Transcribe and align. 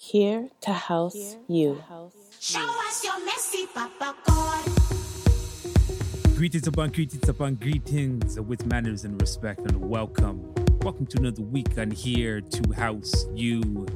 Here 0.00 0.48
to 0.60 0.72
house 0.72 1.36
you. 1.48 1.74
house 1.88 2.12
Show 2.38 2.60
us 2.60 3.02
your 3.02 3.18
messy 3.26 3.66
Papa 3.66 4.14
God. 4.24 4.64
Greetings 6.36 6.68
upon 6.68 6.90
greetings 6.90 7.28
upon 7.28 7.56
greetings 7.56 8.38
uh, 8.38 8.44
with 8.44 8.64
manners 8.64 9.04
and 9.04 9.20
respect 9.20 9.58
and 9.58 9.80
welcome. 9.80 10.54
Welcome 10.82 11.06
to 11.06 11.18
another 11.18 11.42
week 11.42 11.76
on 11.78 11.90
Here 11.90 12.40
to 12.40 12.72
House 12.74 13.26
You. 13.34 13.88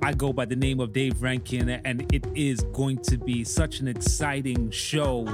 I 0.00 0.12
go 0.12 0.32
by 0.32 0.44
the 0.44 0.54
name 0.54 0.78
of 0.78 0.92
Dave 0.92 1.20
Rankin, 1.20 1.68
and 1.68 2.06
it 2.14 2.24
is 2.36 2.60
going 2.72 2.98
to 2.98 3.18
be 3.18 3.42
such 3.42 3.80
an 3.80 3.88
exciting 3.88 4.70
show. 4.70 5.26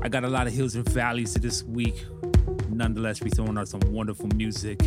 I 0.00 0.08
got 0.08 0.22
a 0.22 0.28
lot 0.28 0.46
of 0.46 0.52
hills 0.52 0.76
and 0.76 0.88
valleys 0.88 1.32
to 1.32 1.40
this 1.40 1.64
week. 1.64 2.06
Nonetheless, 2.68 3.20
we're 3.20 3.30
throwing 3.30 3.58
out 3.58 3.66
some 3.66 3.80
wonderful 3.90 4.28
music. 4.36 4.78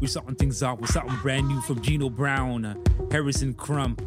We're 0.00 0.06
starting 0.06 0.36
things 0.36 0.62
off 0.62 0.78
with 0.78 0.90
something 0.90 1.16
brand 1.22 1.48
new 1.48 1.60
from 1.60 1.80
Gino 1.82 2.08
Brown, 2.08 2.80
Harrison 3.10 3.52
Crump, 3.52 4.00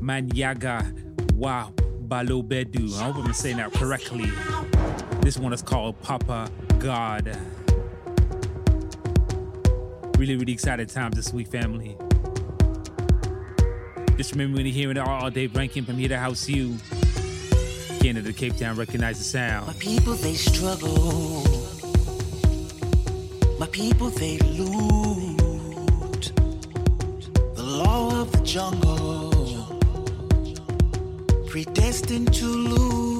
Manyaga, 0.00 0.92
Wow, 1.34 1.72
Balo 2.08 2.42
Bedu. 2.42 2.92
I 2.98 3.12
hope 3.12 3.24
I'm 3.24 3.32
saying 3.32 3.58
that 3.58 3.72
correctly. 3.72 4.28
This 5.20 5.38
one 5.38 5.52
is 5.52 5.62
called 5.62 6.02
Papa 6.02 6.50
God. 6.80 7.38
Really, 10.18 10.34
really 10.34 10.52
excited 10.52 10.88
time 10.88 11.12
this 11.12 11.32
week, 11.32 11.46
family. 11.46 11.96
Just 14.16 14.32
remember 14.32 14.56
when 14.56 14.66
you're 14.66 14.74
hearing 14.74 14.96
it 14.96 15.06
all 15.06 15.30
day, 15.30 15.46
ranking 15.46 15.84
from 15.84 15.96
here 15.96 16.08
to 16.08 16.18
house 16.18 16.48
you. 16.48 16.76
Canada, 18.00 18.32
Cape 18.32 18.56
Town, 18.56 18.74
recognize 18.76 19.18
the 19.18 19.24
sound. 19.24 19.68
My 19.68 19.74
people 19.74 20.14
they 20.14 20.34
struggle. 20.34 21.44
My 23.60 23.68
people 23.68 24.10
they 24.10 24.38
loot. 24.38 25.05
Jungle. 28.46 29.66
Predestined 31.48 32.32
to 32.32 32.46
lose. 32.46 33.15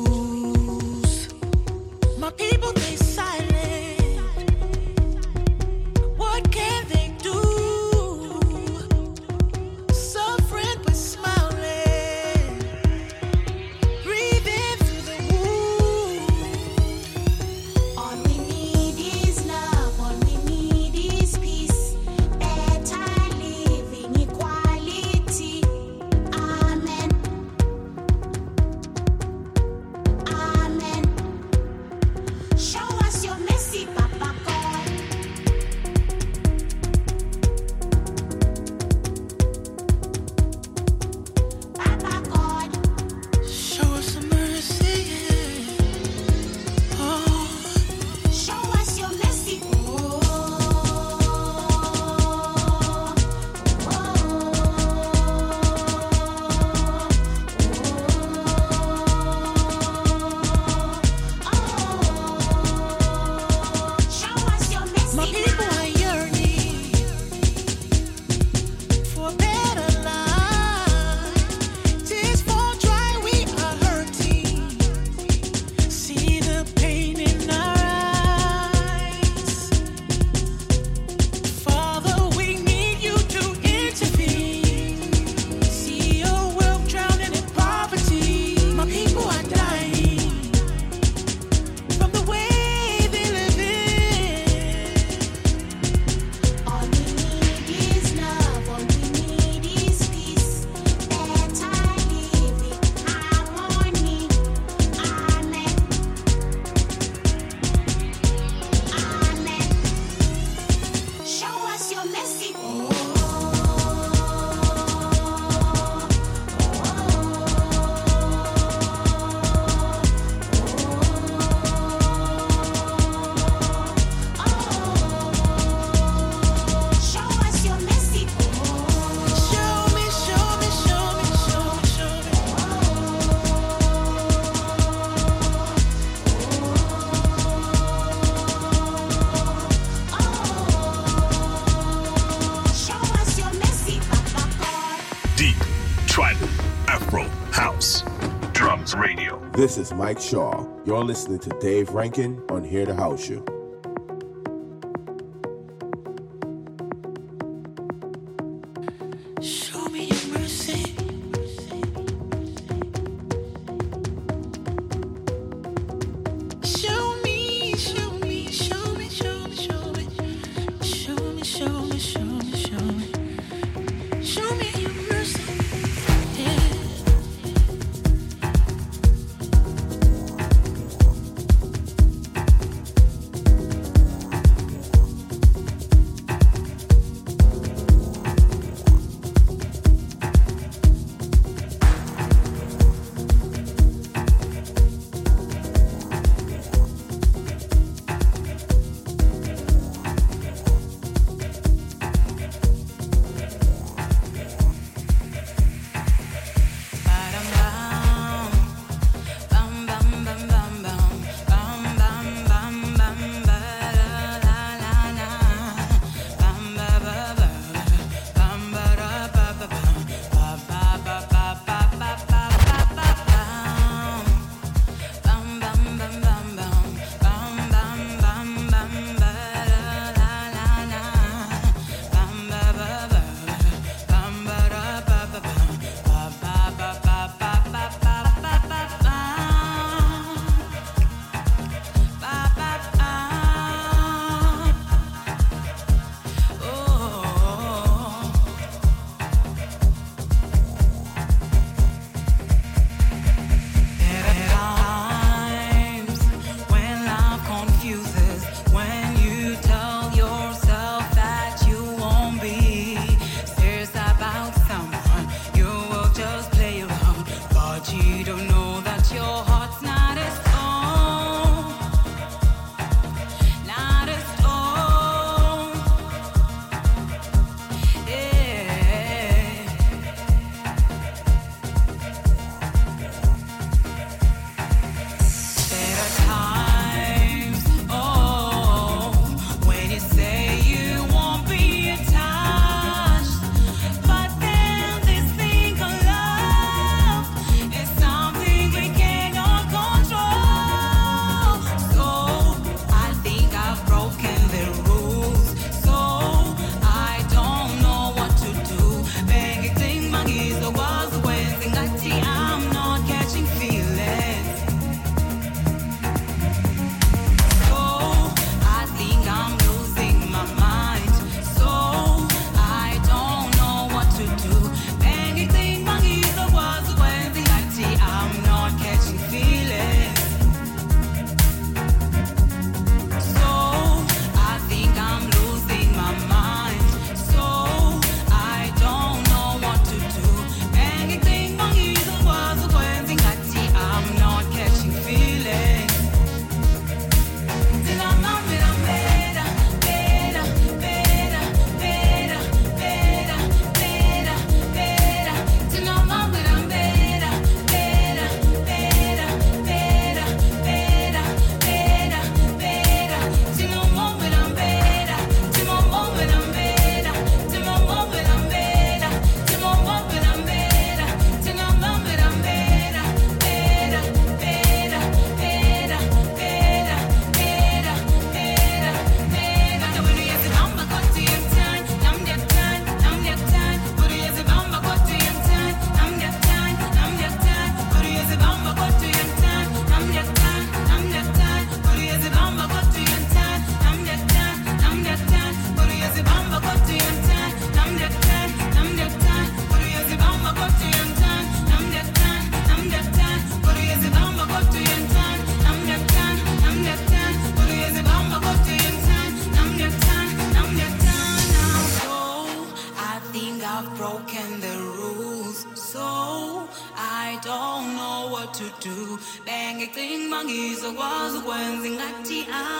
Is 149.86 149.94
Mike 149.94 150.20
Shaw. 150.20 150.66
You're 150.84 151.04
listening 151.04 151.38
to 151.40 151.50
Dave 151.60 151.90
Rankin 151.90 152.42
on 152.50 152.64
Here 152.64 152.86
to 152.86 152.94
House 152.94 153.28
You. 153.28 153.55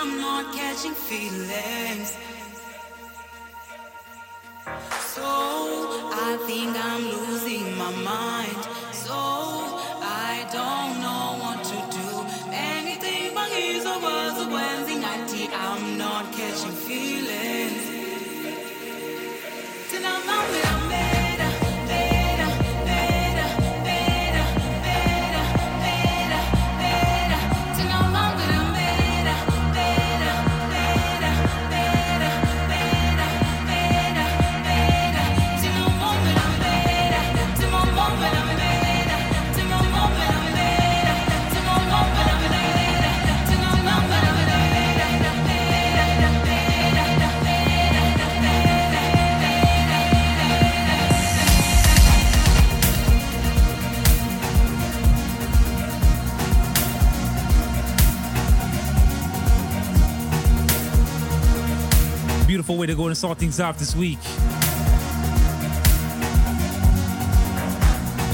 I'm 0.07 0.19
not 0.19 0.55
catching 0.55 0.95
feelings 0.95 2.17
Beautiful 62.67 62.81
way 62.81 62.87
to 62.89 62.97
go 62.97 63.07
and 63.07 63.17
start 63.17 63.39
things 63.39 63.61
off 63.61 63.79
this 63.79 63.95
week. 63.95 64.19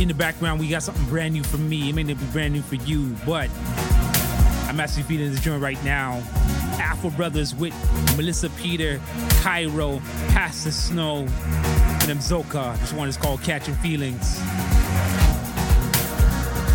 In 0.00 0.08
the 0.08 0.14
background, 0.14 0.58
we 0.58 0.68
got 0.68 0.82
something 0.82 1.04
brand 1.10 1.34
new 1.34 1.42
for 1.42 1.58
me. 1.58 1.90
It 1.90 1.94
may 1.94 2.02
not 2.02 2.18
be 2.18 2.24
brand 2.32 2.54
new 2.54 2.62
for 2.62 2.76
you, 2.76 3.14
but 3.26 3.50
I'm 4.68 4.80
actually 4.80 5.02
feeling 5.02 5.30
this 5.30 5.40
joint 5.40 5.62
right 5.62 5.76
now. 5.84 6.22
Afro 6.80 7.10
Brothers 7.10 7.54
with 7.54 7.74
Melissa 8.16 8.48
Peter, 8.48 9.02
Cairo, 9.42 10.00
Pastor 10.28 10.70
Snow, 10.70 11.26
and 11.26 12.18
Mzoka. 12.18 12.80
This 12.80 12.94
one 12.94 13.10
is 13.10 13.18
called 13.18 13.42
Catching 13.42 13.74
Feelings. 13.74 14.40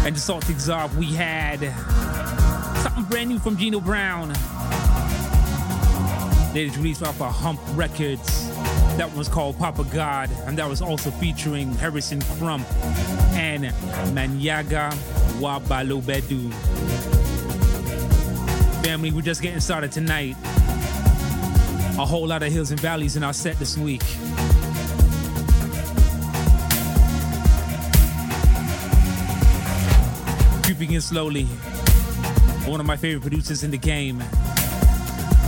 And 0.05 0.13
to 0.13 0.21
start 0.21 0.43
things 0.43 0.69
off, 0.69 0.95
we 0.95 1.07
had 1.07 1.61
something 2.83 3.05
brand 3.05 3.29
new 3.29 3.39
from 3.39 3.57
Gino 3.57 3.79
Brown. 3.79 4.35
They 6.57 6.65
released 6.69 7.03
off 7.03 7.21
of 7.21 7.31
Hump 7.31 7.59
Records. 7.75 8.49
That 8.97 9.13
was 9.15 9.29
called 9.29 9.59
Papa 9.59 9.83
God, 9.93 10.31
and 10.47 10.57
that 10.57 10.67
was 10.67 10.81
also 10.81 11.11
featuring 11.11 11.71
Harrison 11.75 12.19
Crump 12.39 12.65
and 13.33 13.65
Manyaga 14.15 14.91
Wabalobedu. 15.37 16.51
Family, 18.83 19.11
we're 19.11 19.21
just 19.21 19.43
getting 19.43 19.59
started 19.59 19.91
tonight. 19.91 20.35
A 21.99 22.05
whole 22.07 22.25
lot 22.25 22.41
of 22.41 22.51
hills 22.51 22.71
and 22.71 22.79
valleys 22.79 23.15
in 23.15 23.23
our 23.23 23.33
set 23.33 23.59
this 23.59 23.77
week. 23.77 24.01
Creeping 30.63 30.93
in 30.93 31.01
slowly. 31.01 31.43
One 32.65 32.79
of 32.79 32.87
my 32.87 32.97
favorite 32.97 33.21
producers 33.21 33.63
in 33.63 33.69
the 33.69 33.77
game. 33.77 34.23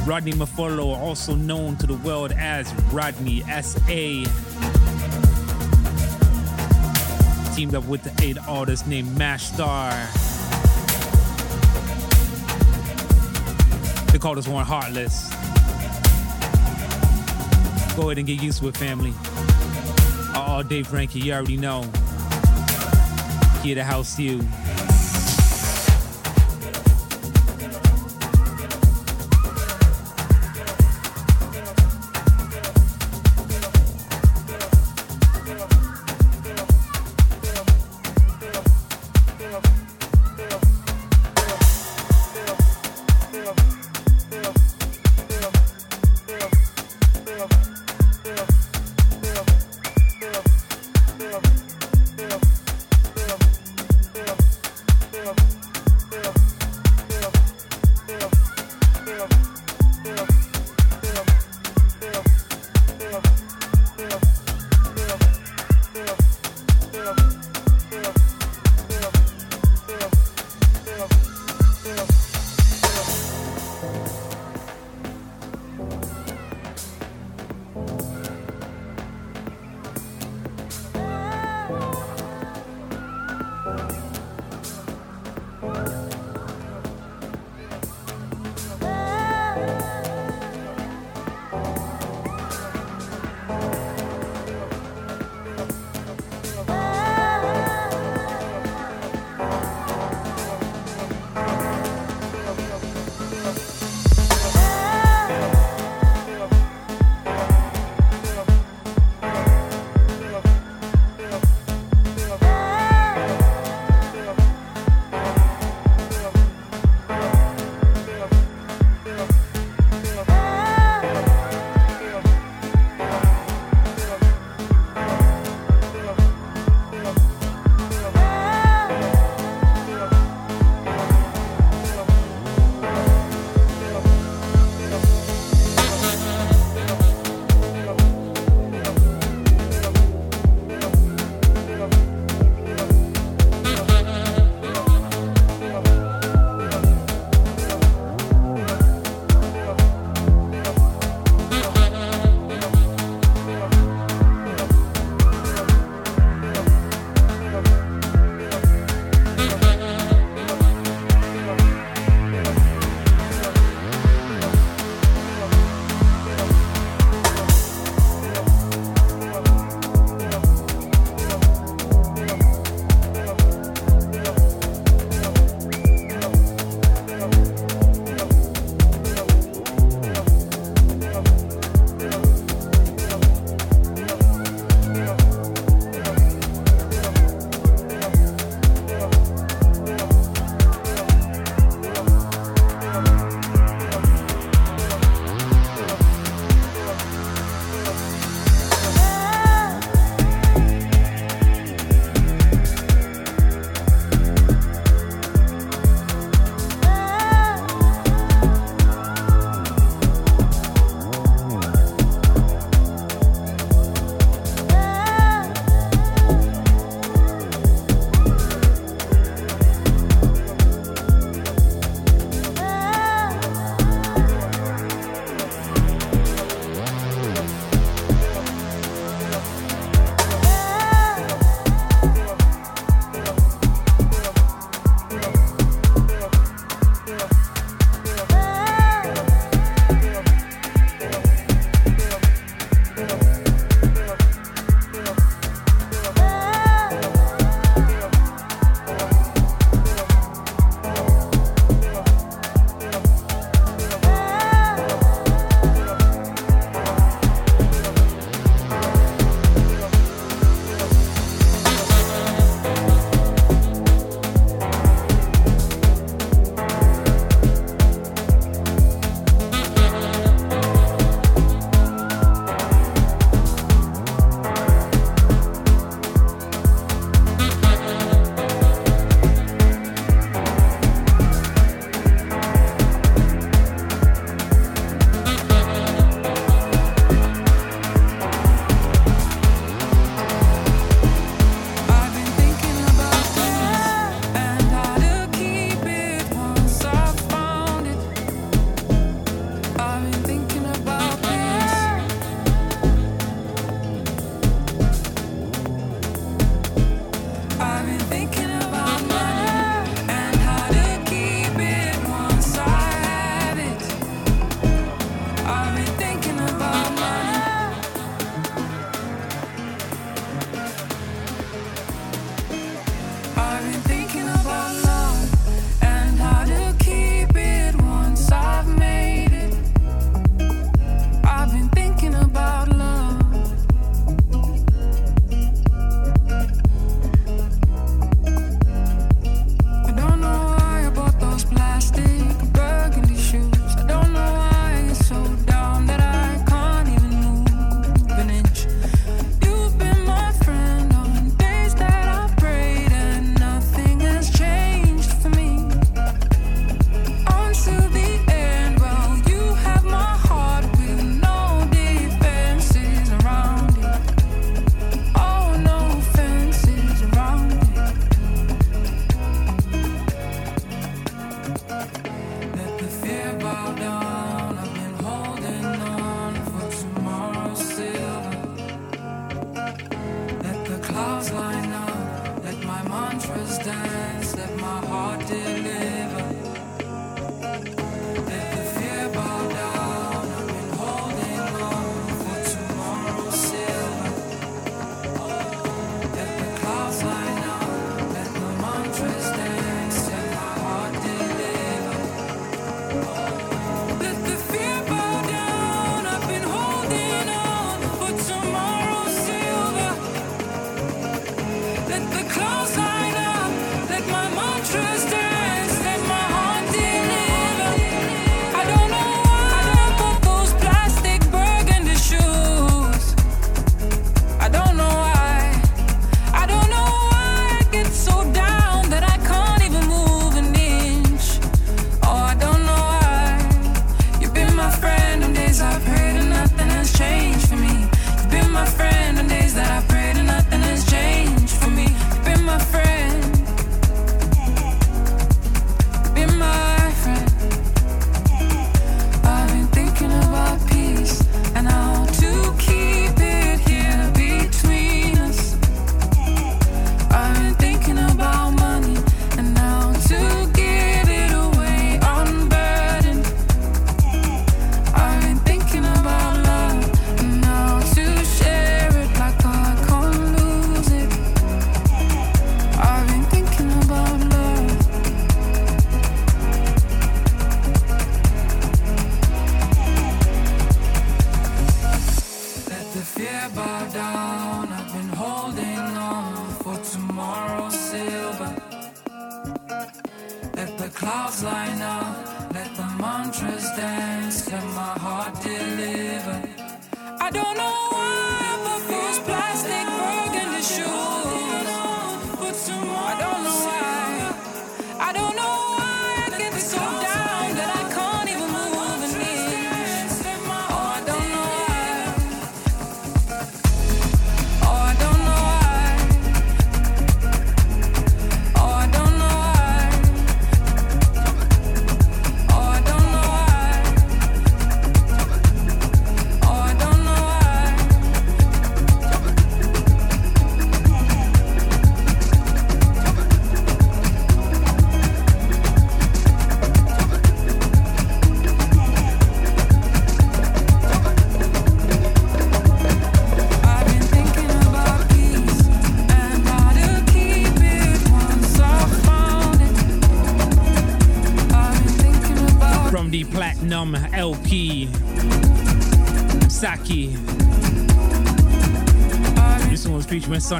Rodney 0.05 0.31
Mafolo, 0.33 0.95
also 0.97 1.35
known 1.35 1.75
to 1.77 1.87
the 1.87 1.93
world 1.95 2.31
as 2.31 2.73
Rodney 2.91 3.43
S.A. 3.43 4.25
Teamed 7.55 7.75
up 7.75 7.85
with 7.85 8.03
the 8.03 8.13
eight 8.23 8.37
artist 8.47 8.87
named 8.87 9.15
Mash 9.17 9.43
Star. 9.43 9.91
They 14.11 14.17
call 14.17 14.35
this 14.35 14.47
one 14.47 14.65
Heartless. 14.65 15.29
Go 17.95 18.03
ahead 18.09 18.17
and 18.17 18.25
get 18.25 18.41
used 18.41 18.61
to 18.61 18.69
it, 18.69 18.77
family. 18.77 19.13
All 20.35 20.63
Dave 20.63 20.87
Frankie, 20.87 21.19
you 21.19 21.33
already 21.33 21.57
know. 21.57 21.83
Here 23.61 23.75
to 23.75 23.83
house 23.83 24.17
you. 24.17 24.41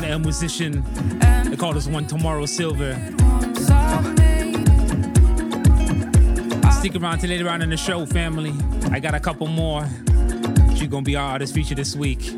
a 0.09 0.19
musician. 0.19 0.83
They 1.49 1.55
call 1.55 1.73
this 1.73 1.87
one 1.87 2.07
Tomorrow 2.07 2.45
Silver. 2.45 2.93
Stick 6.71 6.95
around 6.95 7.19
till 7.19 7.29
later 7.29 7.49
on 7.49 7.61
in 7.61 7.69
the 7.69 7.77
show, 7.77 8.05
family. 8.05 8.53
I 8.91 8.99
got 8.99 9.13
a 9.13 9.19
couple 9.19 9.47
more. 9.47 9.87
She's 10.75 10.87
gonna 10.87 11.03
be 11.03 11.15
our 11.15 11.31
artist 11.31 11.53
feature 11.53 11.75
this 11.75 11.95
week. 11.95 12.33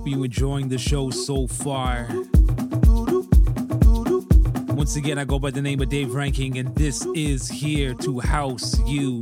Hope 0.00 0.08
you 0.08 0.24
enjoying 0.24 0.66
the 0.70 0.78
show 0.78 1.10
so 1.10 1.46
far. 1.46 2.08
Once 4.74 4.96
again, 4.96 5.18
I 5.18 5.24
go 5.24 5.38
by 5.38 5.50
the 5.50 5.60
name 5.60 5.82
of 5.82 5.90
Dave 5.90 6.14
Ranking, 6.14 6.56
and 6.56 6.74
this 6.74 7.04
is 7.14 7.50
here 7.50 7.92
to 7.92 8.18
house 8.18 8.80
you. 8.86 9.20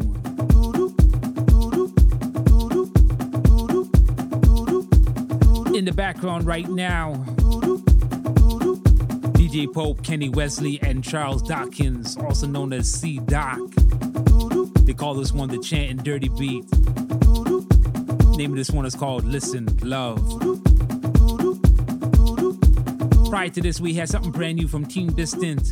In 5.75 5.85
the 5.85 5.93
background 5.97 6.47
right 6.47 6.69
now, 6.69 7.15
DJ 9.35 9.73
Pope, 9.73 10.05
Kenny 10.05 10.29
Wesley, 10.29 10.79
and 10.83 11.03
Charles 11.03 11.43
Dawkins, 11.43 12.17
also 12.19 12.47
known 12.47 12.73
as 12.73 12.89
C 12.89 13.19
Doc. 13.19 13.59
They 14.83 14.95
call 14.95 15.15
this 15.15 15.33
one 15.33 15.49
the 15.49 15.59
Chant 15.59 15.91
and 15.91 16.05
Dirty 16.05 16.29
Beat. 16.29 16.65
Name 18.37 18.53
of 18.53 18.57
this 18.57 18.71
one 18.71 18.87
is 18.87 18.95
called 18.95 19.25
Listen, 19.25 19.67
Love. 19.83 20.68
Prior 23.29 23.51
to 23.51 23.61
this, 23.61 23.79
we 23.79 23.93
had 23.93 24.09
something 24.09 24.33
brand 24.33 24.57
new 24.57 24.67
from 24.67 24.87
Team 24.87 25.13
Distant, 25.13 25.69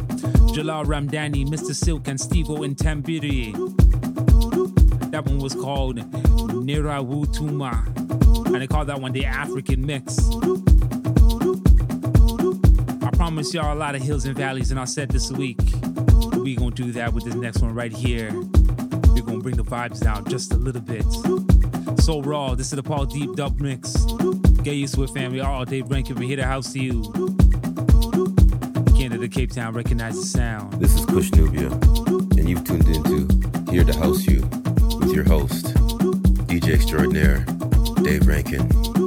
Jalal 0.52 0.84
Ramdani, 0.84 1.46
Mr. 1.46 1.74
Silk, 1.74 2.06
and 2.06 2.18
Stevo 2.18 2.64
in 2.64 2.74
Tambiri. 2.74 3.52
That 5.10 5.24
one 5.24 5.38
was 5.38 5.54
called 5.54 5.96
Nira 5.96 7.02
Wutuma, 7.02 7.86
and 8.46 8.56
they 8.56 8.66
called 8.66 8.88
that 8.88 9.00
one 9.00 9.12
the 9.12 9.24
African 9.24 9.86
Mix. 9.86 10.18
I 13.02 13.10
promise 13.16 13.54
y'all 13.54 13.74
a 13.74 13.78
lot 13.78 13.94
of 13.94 14.02
hills 14.02 14.26
and 14.26 14.36
valleys, 14.36 14.70
and 14.70 14.78
I 14.78 14.84
said 14.84 15.08
this 15.08 15.32
week, 15.32 15.60
we 16.34 16.56
gonna 16.56 16.72
do 16.72 16.92
that 16.92 17.14
with 17.14 17.24
this 17.24 17.34
next 17.34 17.62
one 17.62 17.74
right 17.74 17.92
here. 17.92 18.32
We're 18.34 19.22
gonna 19.22 19.40
bring 19.40 19.56
the 19.56 19.64
vibes 19.64 20.02
down 20.02 20.26
just 20.28 20.52
a 20.52 20.56
little 20.56 20.82
bit. 20.82 21.06
So 22.02 22.20
raw, 22.20 22.54
this 22.54 22.66
is 22.66 22.76
the 22.76 22.82
Paul 22.82 23.06
Deep 23.06 23.34
Dub 23.34 23.60
Mix. 23.60 24.04
Get 24.62 24.74
used 24.74 24.94
to 24.96 25.04
it, 25.04 25.10
family. 25.10 25.40
All 25.40 25.64
day 25.64 25.80
ranking 25.80 26.16
from 26.16 26.24
here 26.24 26.36
to 26.36 26.44
house 26.44 26.74
to 26.74 27.35
you. 29.16 29.26
Canada, 29.26 29.34
Cape 29.34 29.52
Town, 29.52 29.72
recognize 29.74 30.14
the 30.16 30.26
sound. 30.26 30.74
This 30.74 30.94
is 30.94 31.06
Kush 31.06 31.32
Nubia, 31.32 31.68
and 31.68 32.48
you've 32.48 32.64
tuned 32.64 32.86
into 32.86 33.26
Here 33.70 33.84
to 33.84 33.92
House 33.94 34.26
You 34.26 34.42
with 34.98 35.12
your 35.12 35.24
host, 35.24 35.74
DJ 36.48 36.74
Extraordinaire, 36.74 37.38
Dave 38.02 38.26
Rankin. 38.26 39.05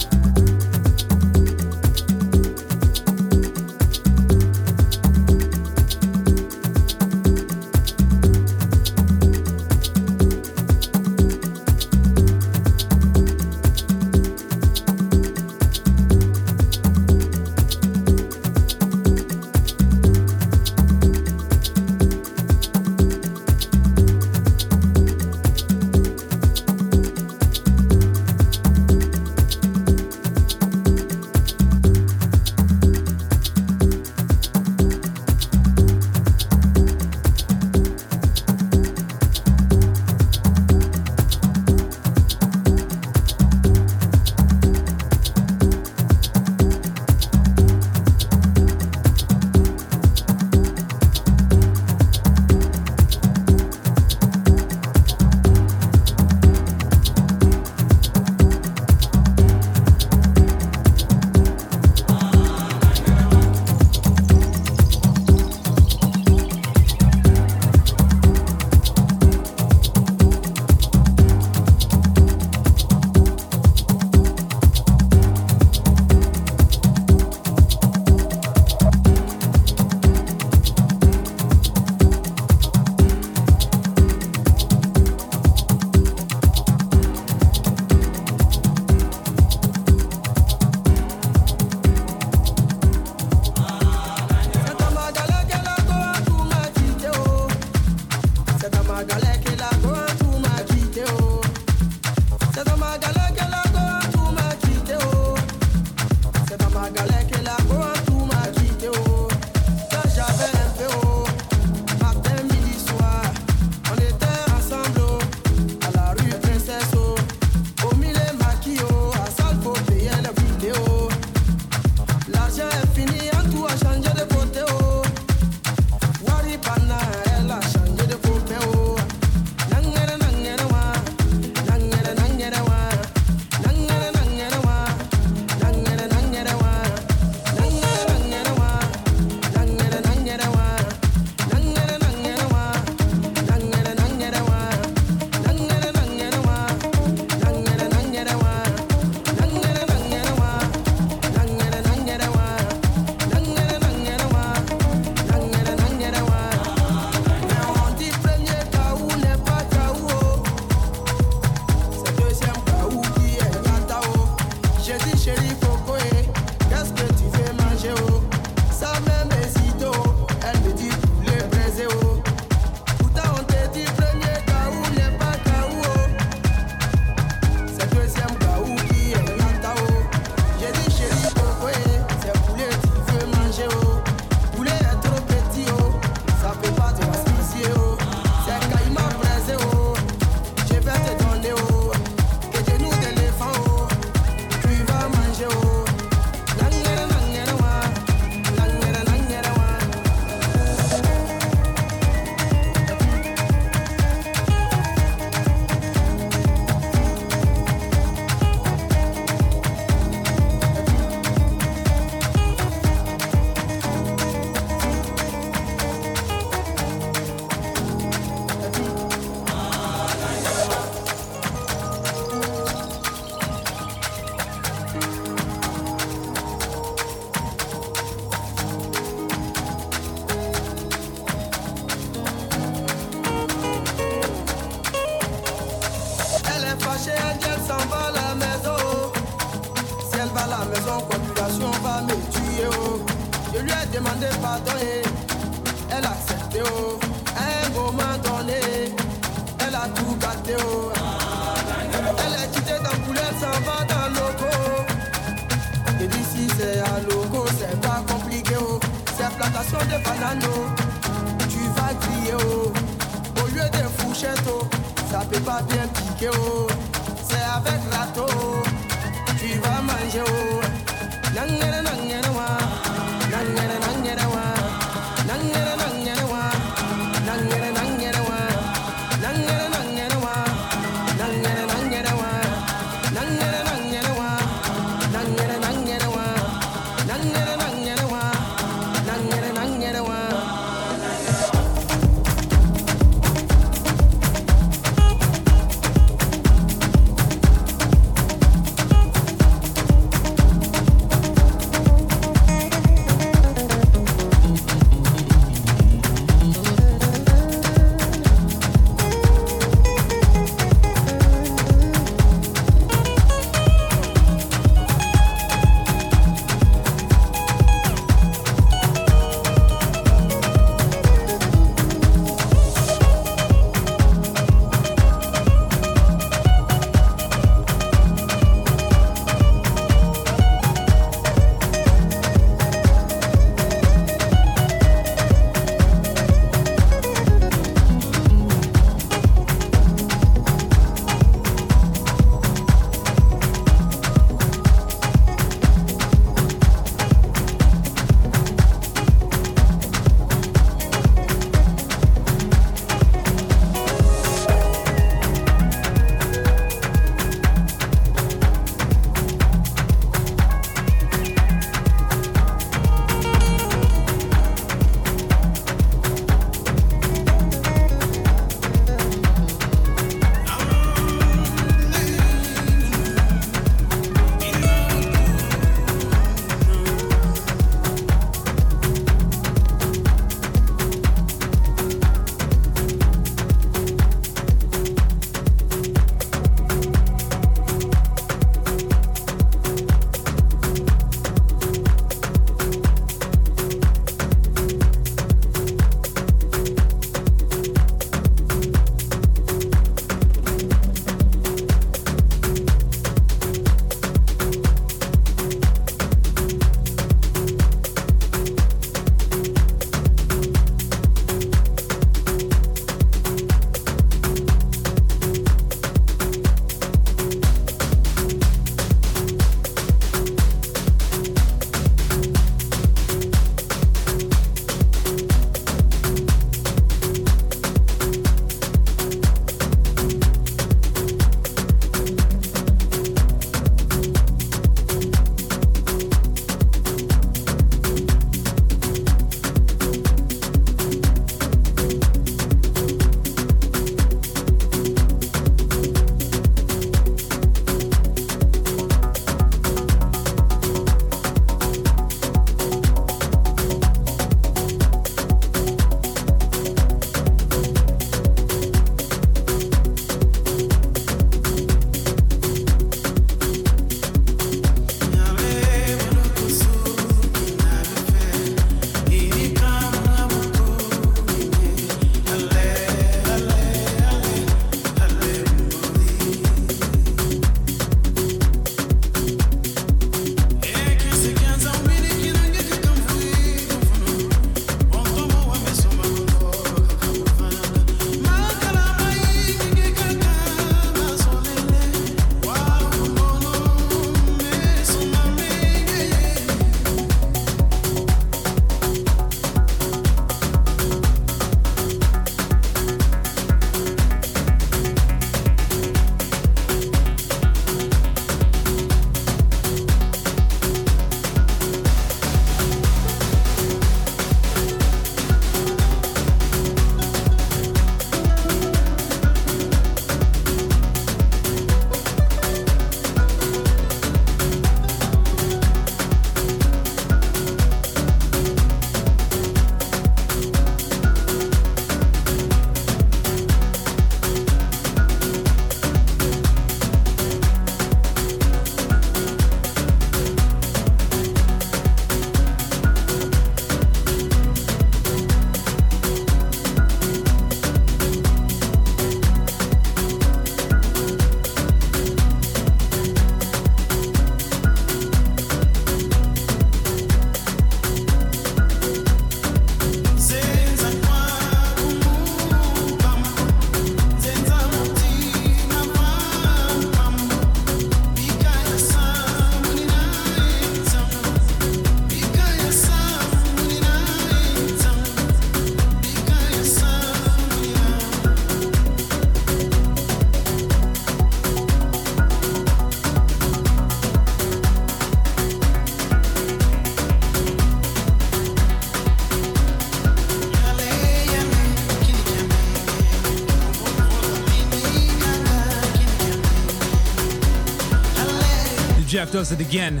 Does 599.36 599.52
it 599.52 599.60
again. 599.60 600.00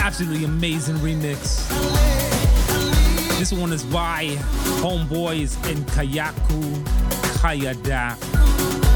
Absolutely 0.00 0.44
amazing 0.44 0.94
remix. 0.98 1.68
This 3.40 3.52
one 3.52 3.72
is 3.72 3.82
by 3.82 4.26
Homeboys 4.78 5.56
and 5.68 5.84
Kayaku 5.88 6.62
Kayada. 7.40 8.10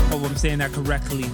Hope 0.08 0.22
I'm 0.22 0.36
saying 0.36 0.58
that 0.58 0.70
correctly. 0.70 1.24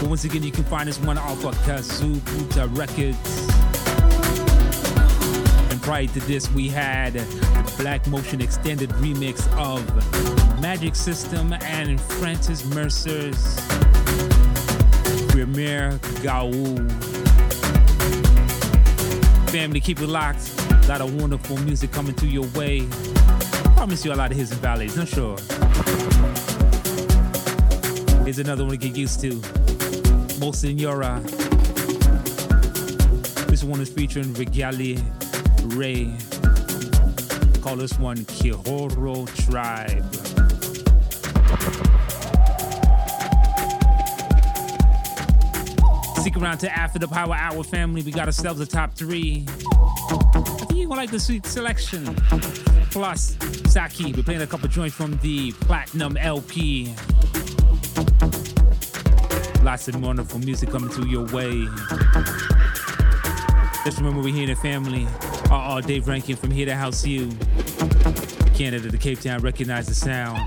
But 0.00 0.08
once 0.08 0.24
again, 0.24 0.42
you 0.42 0.50
can 0.50 0.64
find 0.64 0.88
this 0.88 0.98
one 0.98 1.16
off 1.16 1.44
of 1.44 1.54
Kazoo 1.58 2.16
Buta 2.16 2.66
Records. 2.76 3.48
And 5.70 5.80
prior 5.80 6.08
to 6.08 6.20
this, 6.26 6.50
we 6.50 6.66
had 6.66 7.12
the 7.12 7.74
Black 7.78 8.04
Motion 8.08 8.40
Extended 8.40 8.90
remix 8.94 9.46
of 9.56 9.80
Magic 10.60 10.96
System 10.96 11.52
and 11.52 12.00
Francis 12.00 12.64
Mercer's 12.64 13.60
Premier 15.44 16.00
Gaou. 16.22 16.74
Family, 19.50 19.78
keep 19.78 20.00
it 20.00 20.08
locked. 20.08 20.50
A 20.70 20.86
lot 20.88 21.02
of 21.02 21.20
wonderful 21.20 21.58
music 21.58 21.92
coming 21.92 22.14
to 22.14 22.26
your 22.26 22.46
way. 22.54 22.88
Promise 23.76 24.06
you 24.06 24.14
a 24.14 24.16
lot 24.16 24.30
of 24.30 24.38
his 24.38 24.52
and 24.52 24.60
valleys, 24.62 24.96
not 24.96 25.06
sure. 25.06 25.36
Here's 28.24 28.38
another 28.38 28.64
one 28.64 28.70
to 28.70 28.78
get 28.78 28.96
used 28.96 29.20
to. 29.20 29.34
Mo 30.40 30.52
Senora. 30.52 31.20
This 33.46 33.62
one 33.62 33.82
is 33.82 33.90
featuring 33.90 34.32
Regali 34.32 34.98
Ray. 35.76 36.10
Call 37.60 37.76
this 37.76 37.98
one 37.98 38.16
Kihoro 38.24 39.26
Tribe. 39.44 40.33
Stick 46.24 46.38
around 46.38 46.56
to 46.56 46.74
after 46.74 46.98
the 46.98 47.06
Power 47.06 47.34
Hour 47.34 47.62
family. 47.62 48.00
We 48.00 48.10
got 48.10 48.28
ourselves 48.28 48.58
a 48.58 48.64
top 48.64 48.94
three. 48.94 49.46
You're 50.72 50.88
gonna 50.88 51.02
like 51.02 51.10
the 51.10 51.20
sweet 51.20 51.44
selection. 51.44 52.16
Plus, 52.90 53.36
Saki, 53.68 54.10
we're 54.14 54.22
playing 54.22 54.40
a 54.40 54.46
couple 54.46 54.66
joints 54.68 54.96
from 54.96 55.18
the 55.18 55.52
Platinum 55.52 56.16
LP. 56.16 56.94
Lots 59.62 59.88
of 59.88 60.02
wonderful 60.02 60.38
music 60.38 60.70
coming 60.70 60.88
to 60.92 61.06
your 61.06 61.26
way. 61.26 61.66
Just 63.84 63.98
remember, 63.98 64.22
we're 64.22 64.32
here 64.32 64.44
in 64.44 64.48
the 64.48 64.58
family. 64.62 65.06
Uh 65.50 65.74
oh, 65.74 65.82
Dave 65.82 66.08
Rankin 66.08 66.36
from 66.36 66.50
Here 66.50 66.64
to 66.64 66.74
House 66.74 67.06
You. 67.06 67.28
Canada 68.54 68.90
to 68.90 68.96
Cape 68.96 69.20
Town, 69.20 69.42
recognize 69.42 69.88
the 69.88 69.94
sound. 69.94 70.40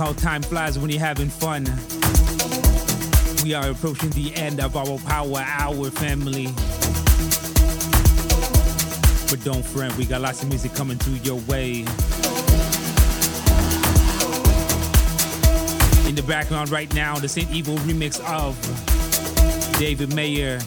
How 0.00 0.14
time 0.14 0.40
flies 0.40 0.78
when 0.78 0.88
you're 0.88 0.98
having 0.98 1.28
fun. 1.28 1.64
We 3.44 3.52
are 3.52 3.68
approaching 3.68 4.08
the 4.10 4.32
end 4.34 4.58
of 4.58 4.74
our 4.74 4.96
power 5.00 5.44
hour 5.46 5.90
family. 5.90 6.46
But 9.28 9.44
don't 9.44 9.62
fret, 9.62 9.94
we 9.98 10.06
got 10.06 10.22
lots 10.22 10.42
of 10.42 10.48
music 10.48 10.72
coming 10.72 10.96
to 11.00 11.10
your 11.18 11.38
way. 11.40 11.80
In 16.08 16.14
the 16.14 16.24
background 16.26 16.70
right 16.70 16.92
now, 16.94 17.18
the 17.18 17.28
Saint 17.28 17.50
Evil 17.50 17.76
remix 17.80 18.20
of 18.24 18.56
David 19.78 20.14
Mayer, 20.14 20.60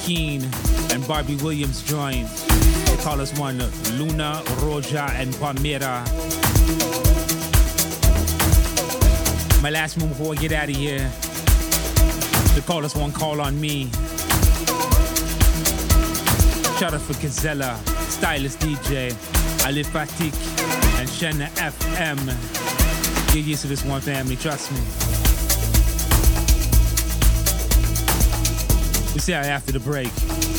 Keen, 0.00 0.42
and 0.90 1.06
Barbie 1.06 1.36
Williams 1.36 1.82
join. 1.82 2.24
They 2.86 2.96
call 2.96 3.20
us 3.20 3.32
one 3.38 3.58
Luna, 3.96 4.42
Roja, 4.58 5.08
and 5.10 5.32
Palmera. 5.34 6.41
My 9.62 9.70
last 9.70 9.96
one 9.96 10.08
before 10.08 10.32
I 10.32 10.36
get 10.38 10.50
out 10.50 10.68
of 10.68 10.74
here. 10.74 11.08
They 12.56 12.60
call 12.62 12.82
one 12.82 13.12
call 13.12 13.40
on 13.40 13.60
me. 13.60 13.84
Shout 16.80 16.94
out 16.94 17.00
for 17.00 17.12
Gazella, 17.12 17.78
Stylist 18.10 18.58
DJ, 18.58 19.14
Ali 19.64 19.84
Fatik, 19.84 20.34
and 20.98 21.08
Shanna 21.08 21.46
FM. 21.54 22.26
Get 23.32 23.44
used 23.44 23.62
to 23.62 23.68
this 23.68 23.84
one 23.84 24.00
family, 24.00 24.34
trust 24.34 24.72
me. 24.72 24.78
We 29.14 29.20
see 29.20 29.30
you 29.30 29.38
after 29.38 29.70
the 29.70 29.78
break. 29.78 30.51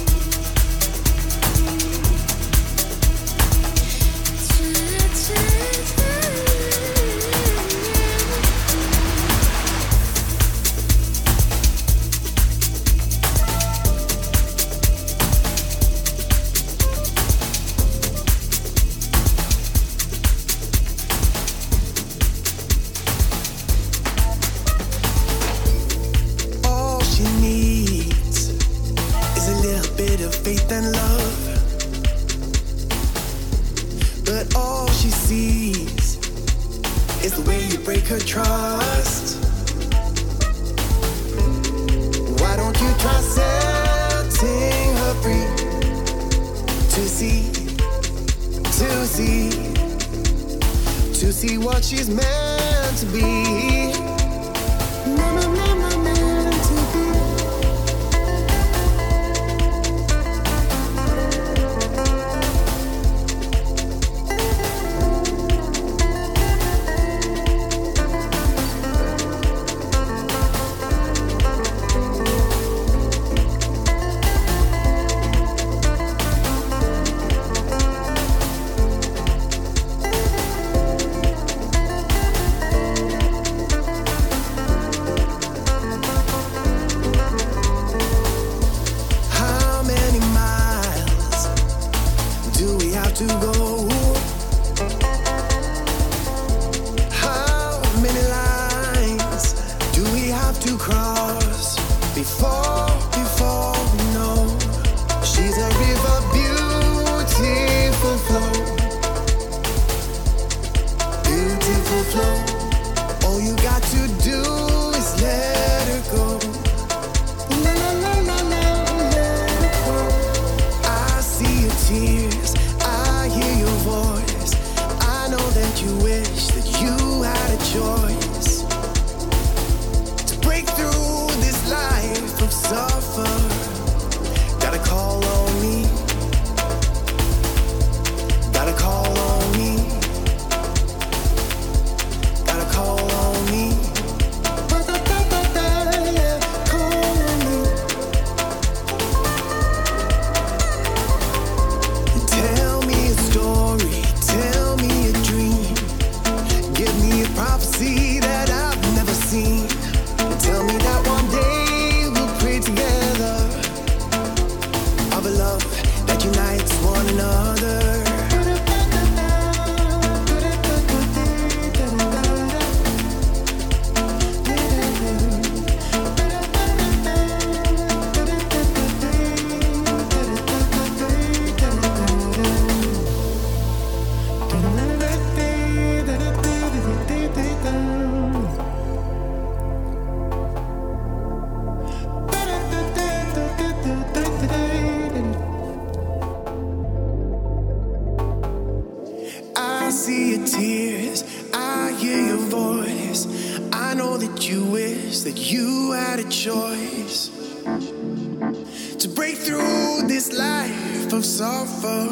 Of 211.14 211.24
suffer. 211.24 212.08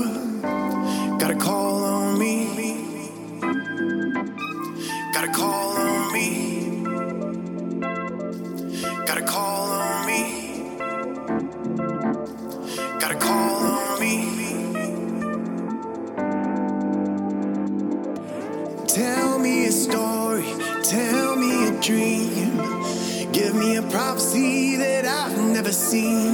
Gotta 1.17 1.35
call 1.35 1.83
on 1.83 2.19
me. 2.19 2.37
Gotta 5.13 5.31
call 5.31 5.77
on 5.77 6.13
me. 6.13 6.83
Gotta 9.07 9.23
call 9.23 9.71
on 9.71 10.05
me. 10.05 10.21
Gotta 12.99 13.15
call 13.15 13.63
on 13.77 13.99
me. 13.99 14.15
Tell 18.87 19.39
me 19.39 19.65
a 19.65 19.71
story, 19.71 20.45
tell 20.83 21.35
me 21.35 21.69
a 21.69 21.71
dream. 21.81 22.57
Give 23.31 23.55
me 23.55 23.77
a 23.77 23.81
prophecy 23.83 24.75
that 24.77 25.05
I've 25.05 25.37
never 25.55 25.71
seen. 25.71 26.30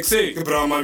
XA, 0.00 0.34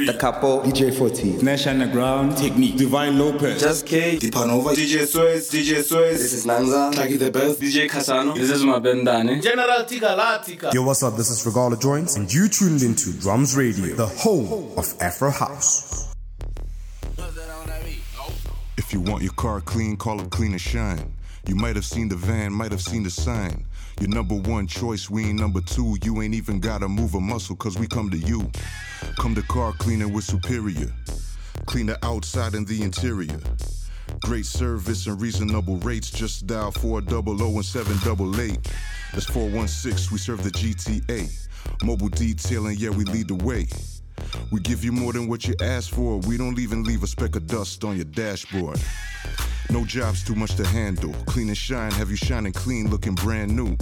The 0.06 0.18
Capo, 0.18 0.62
DJ 0.62 0.94
40, 0.94 1.42
Nash 1.42 1.66
Underground, 1.66 2.36
Technique, 2.36 2.76
Divine 2.76 3.18
Lopez, 3.18 3.62
Just 3.62 3.86
K, 3.86 4.18
Dipanova, 4.18 4.74
DJ 4.74 5.06
Swez, 5.06 5.50
DJ 5.50 5.78
Swez, 5.78 6.18
This 6.18 6.34
is 6.34 6.44
Nanza, 6.44 6.94
Taki 6.94 7.16
the 7.16 7.30
Best, 7.30 7.58
DJ 7.58 7.88
Casano, 7.88 8.34
This 8.34 8.50
is 8.50 8.62
Mabendane. 8.62 9.42
General 9.42 9.84
Tika 9.86 10.06
Latika. 10.06 10.74
Yo, 10.74 10.82
what's 10.82 11.02
up? 11.02 11.16
This 11.16 11.30
is 11.30 11.42
Regala 11.46 11.80
Joints, 11.80 12.16
and 12.16 12.32
you 12.32 12.46
tuned 12.46 12.82
into 12.82 13.12
Drums 13.18 13.56
Radio, 13.56 13.94
the 13.96 14.06
home 14.06 14.76
of 14.76 14.92
Afro 15.00 15.30
House. 15.30 16.14
If 18.76 18.92
you 18.92 19.00
want 19.00 19.22
your 19.22 19.32
car 19.32 19.62
clean, 19.62 19.96
call 19.96 20.20
it 20.20 20.28
Clean 20.30 20.52
and 20.52 20.60
Shine. 20.60 21.14
You 21.48 21.54
might 21.54 21.76
have 21.76 21.86
seen 21.86 22.10
the 22.10 22.16
van, 22.16 22.52
might 22.52 22.70
have 22.72 22.82
seen 22.82 23.02
the 23.02 23.10
sign. 23.10 23.64
Your 23.98 24.10
number 24.10 24.34
one 24.34 24.66
choice, 24.66 25.08
we 25.08 25.24
ain't 25.24 25.40
number 25.40 25.62
two. 25.62 25.96
You 26.02 26.20
ain't 26.20 26.34
even 26.34 26.60
gotta 26.60 26.86
move 26.86 27.14
a 27.14 27.20
muscle, 27.20 27.56
cause 27.56 27.78
we 27.78 27.86
come 27.86 28.10
to 28.10 28.18
you. 28.18 28.50
Come 29.18 29.34
to 29.34 29.42
car 29.42 29.72
cleaning 29.78 30.12
with 30.12 30.24
Superior. 30.24 30.88
Clean 31.66 31.86
the 31.86 31.98
outside 32.04 32.54
and 32.54 32.66
the 32.66 32.82
interior. 32.82 33.40
Great 34.20 34.46
service 34.46 35.06
and 35.06 35.20
reasonable 35.20 35.76
rates. 35.78 36.10
Just 36.10 36.46
dial 36.46 36.70
400 36.70 37.26
and 37.26 37.64
788. 37.64 38.58
That's 39.12 39.26
416, 39.26 40.12
we 40.12 40.18
serve 40.18 40.42
the 40.42 40.50
GTA. 40.50 41.48
Mobile 41.82 42.08
detailing, 42.08 42.76
yeah, 42.78 42.90
we 42.90 43.04
lead 43.04 43.28
the 43.28 43.34
way. 43.34 43.66
We 44.50 44.60
give 44.60 44.84
you 44.84 44.92
more 44.92 45.12
than 45.12 45.28
what 45.28 45.46
you 45.46 45.54
asked 45.62 45.90
for. 45.90 46.18
We 46.18 46.36
don't 46.36 46.58
even 46.58 46.84
leave 46.84 47.02
a 47.02 47.06
speck 47.06 47.36
of 47.36 47.46
dust 47.46 47.84
on 47.84 47.96
your 47.96 48.04
dashboard. 48.04 48.80
No 49.70 49.84
job's 49.84 50.24
too 50.24 50.34
much 50.34 50.54
to 50.56 50.66
handle. 50.66 51.12
Clean 51.26 51.48
and 51.48 51.56
shine, 51.56 51.92
have 51.92 52.10
you 52.10 52.16
shining 52.16 52.52
clean, 52.52 52.90
looking 52.90 53.14
brand 53.14 53.54
new. 53.54 53.76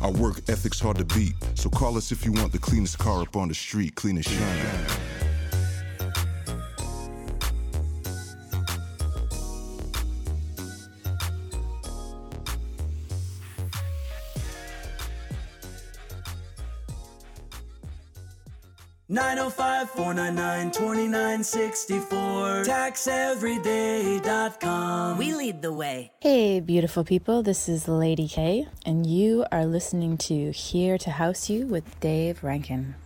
Our 0.00 0.12
work 0.12 0.38
ethic's 0.48 0.80
hard 0.80 0.98
to 0.98 1.04
beat, 1.04 1.34
so 1.54 1.70
call 1.70 1.96
us 1.96 2.12
if 2.12 2.24
you 2.24 2.32
want 2.32 2.52
the 2.52 2.58
cleanest 2.58 2.98
car 2.98 3.22
up 3.22 3.36
on 3.36 3.48
the 3.48 3.54
street. 3.54 3.94
Clean 3.94 4.16
and 4.16 4.24
shine. 4.24 5.05
499-2964. 19.86 22.66
TaxEveryday.com. 22.66 25.18
We 25.18 25.34
lead 25.34 25.62
the 25.62 25.72
way. 25.72 26.12
Hey, 26.20 26.60
beautiful 26.60 27.02
people. 27.04 27.42
This 27.42 27.68
is 27.68 27.88
Lady 27.88 28.28
K, 28.28 28.68
and 28.84 29.06
you 29.06 29.46
are 29.52 29.66
listening 29.66 30.16
to 30.18 30.50
Here 30.50 30.98
to 30.98 31.10
House 31.10 31.48
You 31.48 31.66
with 31.66 31.98
Dave 32.00 32.44
Rankin. 32.44 32.96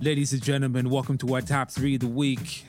Ladies 0.00 0.32
and 0.32 0.42
gentlemen, 0.42 0.88
welcome 0.88 1.18
to 1.18 1.34
our 1.34 1.42
top 1.42 1.70
three 1.70 1.96
of 1.96 2.00
the 2.00 2.08
week. 2.08 2.64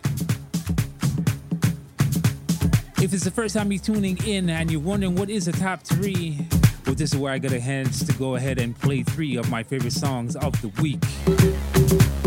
If 3.01 3.13
it's 3.13 3.24
the 3.24 3.32
first 3.32 3.55
time 3.55 3.72
you're 3.72 3.82
tuning 3.82 4.17
in 4.28 4.49
and 4.49 4.69
you're 4.69 4.80
wondering 4.80 5.15
what 5.15 5.30
is 5.30 5.47
a 5.47 5.51
top 5.51 5.82
three, 5.82 6.45
well, 6.86 6.93
this 6.93 7.13
is 7.13 7.17
where 7.17 7.34
I 7.34 7.38
get 7.38 7.51
a 7.51 7.59
hint 7.59 7.93
to 8.05 8.13
go 8.13 8.36
ahead 8.36 8.59
and 8.59 8.78
play 8.78 9.01
three 9.01 9.38
of 9.38 9.49
my 9.49 9.63
favorite 9.63 9.93
songs 9.93 10.36
of 10.36 10.61
the 10.61 10.67
week. 10.82 12.20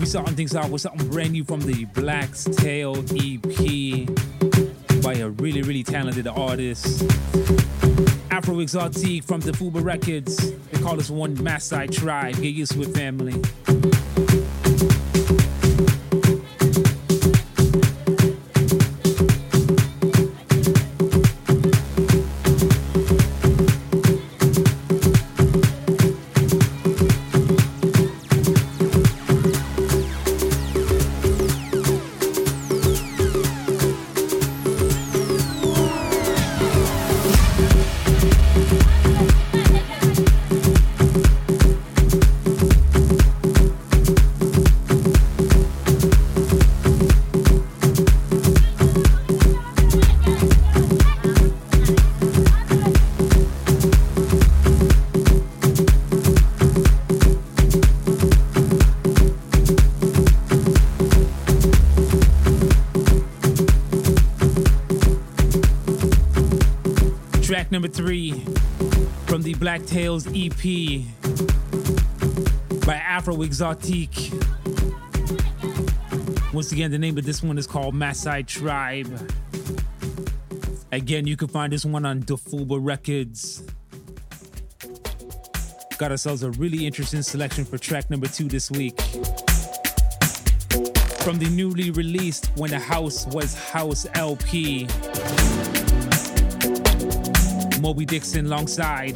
We 0.00 0.06
starting 0.06 0.34
things 0.34 0.56
off 0.56 0.70
with 0.70 0.80
something 0.80 1.10
brand 1.10 1.32
new 1.32 1.44
from 1.44 1.60
the 1.60 1.84
Black's 1.84 2.44
Tail 2.44 2.96
EP 3.10 4.08
by 5.02 5.12
a 5.16 5.28
really, 5.28 5.60
really 5.60 5.84
talented 5.84 6.26
artist. 6.26 7.02
Afro 8.30 8.56
Exotique 8.56 9.24
from 9.24 9.42
Defuba 9.42 9.84
Records. 9.84 10.52
They 10.52 10.80
call 10.80 10.96
this 10.96 11.10
one 11.10 11.36
Maasai 11.36 11.94
Tribe. 11.94 12.36
Get 12.36 12.54
used 12.54 12.72
to 12.72 12.80
it, 12.80 12.94
family. 12.94 13.42
Tails 69.90 70.28
EP 70.28 71.02
by 72.86 72.94
Afro 72.94 73.34
Exotique. 73.38 74.30
Once 76.54 76.70
again, 76.70 76.92
the 76.92 76.98
name 76.98 77.18
of 77.18 77.24
this 77.24 77.42
one 77.42 77.58
is 77.58 77.66
called 77.66 77.92
Maasai 77.92 78.46
Tribe. 78.46 79.10
Again, 80.92 81.26
you 81.26 81.36
can 81.36 81.48
find 81.48 81.72
this 81.72 81.84
one 81.84 82.06
on 82.06 82.22
Defuba 82.22 82.78
Records. 82.80 83.64
Got 85.98 86.12
ourselves 86.12 86.44
a 86.44 86.52
really 86.52 86.86
interesting 86.86 87.22
selection 87.22 87.64
for 87.64 87.76
track 87.76 88.10
number 88.10 88.28
two 88.28 88.44
this 88.44 88.70
week. 88.70 89.00
From 91.24 91.40
the 91.40 91.50
newly 91.50 91.90
released 91.90 92.52
When 92.56 92.70
the 92.70 92.78
House 92.78 93.26
Was 93.26 93.56
House 93.56 94.06
LP. 94.14 94.86
Mobi 97.80 98.06
Dixon 98.06 98.44
alongside 98.44 99.14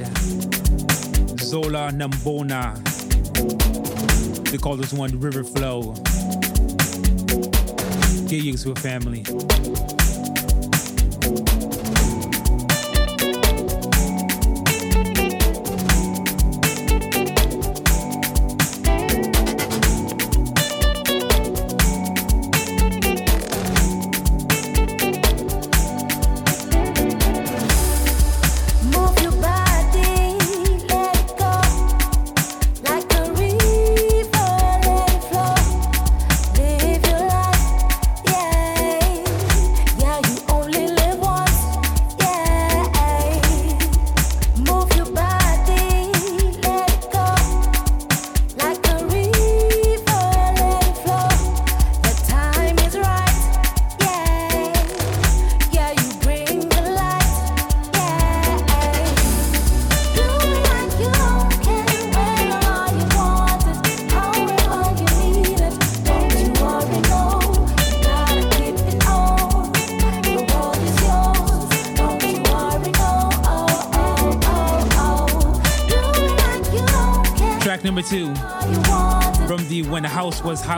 Zola 1.38 1.90
Nambona. 1.92 2.74
They 4.50 4.56
call 4.56 4.76
this 4.76 4.92
one 4.92 5.20
River 5.20 5.44
Flow. 5.44 5.92
Get 8.26 8.42
used 8.42 8.64
to 8.64 8.72
it, 8.72 8.78
family. 8.78 9.24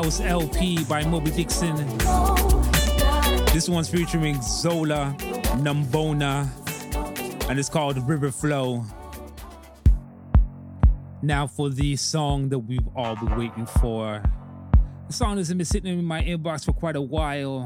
House 0.07 0.21
LP 0.21 0.85
by 0.85 1.03
Mobi 1.03 1.35
Dixon. 1.35 1.75
This 3.53 3.69
one's 3.69 3.89
featuring 3.89 4.41
Zola, 4.41 5.17
Nambona, 5.59 6.49
and 7.51 7.59
it's 7.59 7.69
called 7.69 7.99
River 8.09 8.31
Flow. 8.31 8.85
Now 11.23 11.49
for 11.49 11.71
the 11.71 11.97
song 11.97 12.51
that 12.51 12.61
we've 12.61 12.87
all 12.95 13.17
been 13.17 13.37
waiting 13.37 13.67
for. 13.67 14.23
The 15.09 15.13
song 15.13 15.39
has 15.39 15.53
been 15.53 15.65
sitting 15.65 15.99
in 15.99 16.05
my 16.05 16.23
inbox 16.23 16.67
for 16.67 16.73
quite 16.73 16.95
a 16.95 17.03
while. 17.03 17.65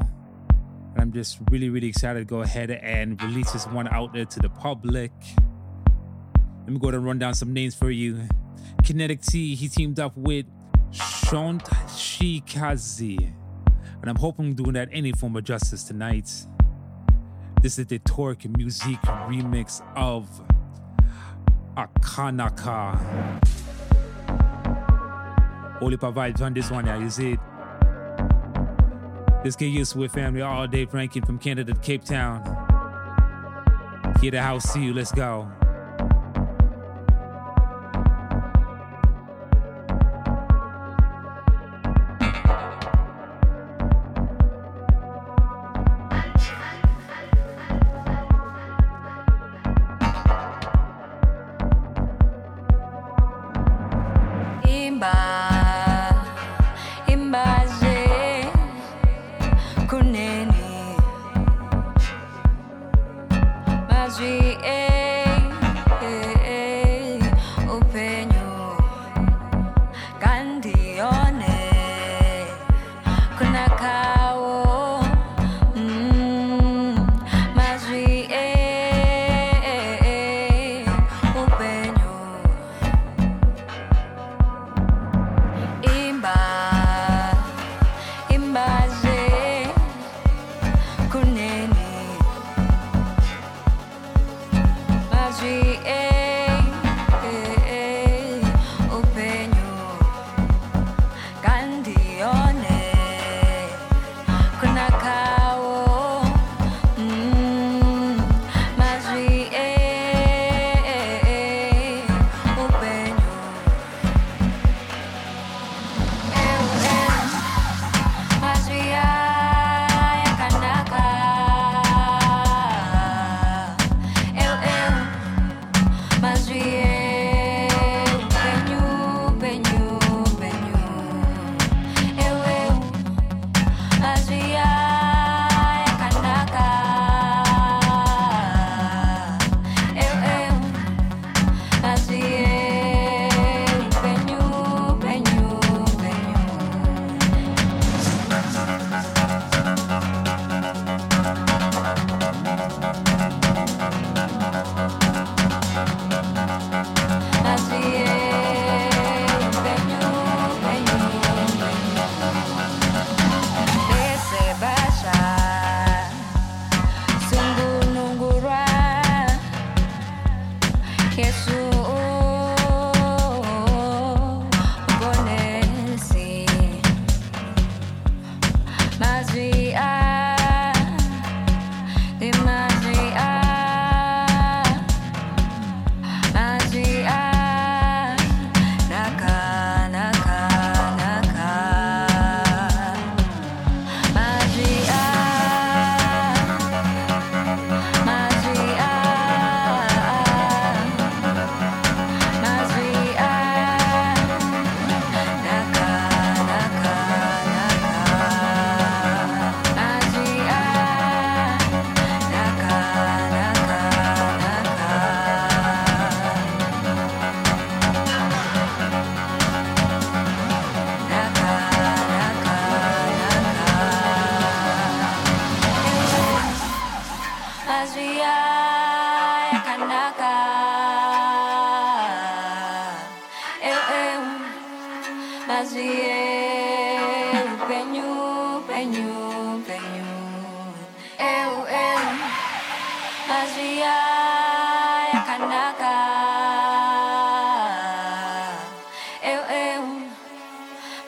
And 0.93 0.99
I'm 0.99 1.13
just 1.13 1.37
really, 1.51 1.69
really 1.69 1.89
excited 1.89 2.21
to 2.21 2.25
go 2.25 2.41
ahead 2.41 2.71
and 2.71 3.21
release 3.21 3.51
this 3.51 3.67
one 3.67 3.87
out 3.87 4.13
there 4.13 4.25
to 4.25 4.39
the 4.39 4.49
public. 4.49 5.11
Let 6.61 6.69
me 6.69 6.79
go 6.79 6.87
ahead 6.87 6.95
and 6.95 7.05
run 7.05 7.19
down 7.19 7.35
some 7.35 7.53
names 7.53 7.75
for 7.75 7.91
you. 7.91 8.27
Kinetic 8.83 9.21
T, 9.21 9.53
he 9.53 9.67
teamed 9.67 9.99
up 9.99 10.17
with 10.17 10.47
Shont 11.31 11.61
Shikazi, 11.87 13.17
and 14.01 14.09
I'm 14.09 14.17
hoping 14.17 14.47
I'm 14.47 14.53
doing 14.53 14.73
that 14.73 14.89
any 14.91 15.13
form 15.13 15.37
of 15.37 15.45
justice 15.45 15.85
tonight. 15.85 16.29
This 17.61 17.79
is 17.79 17.85
the 17.85 17.99
Torque 17.99 18.43
Music 18.57 18.99
remix 19.29 19.81
of 19.95 20.27
Akanaka. 21.77 22.99
Only 25.79 25.95
provide 25.95 26.41
on 26.41 26.53
this 26.53 26.69
one, 26.69 26.85
yeah, 26.85 27.01
is 27.01 27.17
it? 27.17 27.39
Let's 29.41 29.55
get 29.55 29.67
used 29.67 29.95
with 29.95 30.11
family. 30.11 30.41
All 30.41 30.67
day 30.67 30.85
Frankie 30.85 31.21
from 31.21 31.39
Canada 31.39 31.73
to 31.73 31.79
Cape 31.79 32.03
Town. 32.03 32.43
Here 34.19 34.31
the 34.31 34.41
house, 34.41 34.65
see 34.65 34.83
you, 34.83 34.93
let's 34.93 35.13
go. 35.13 35.49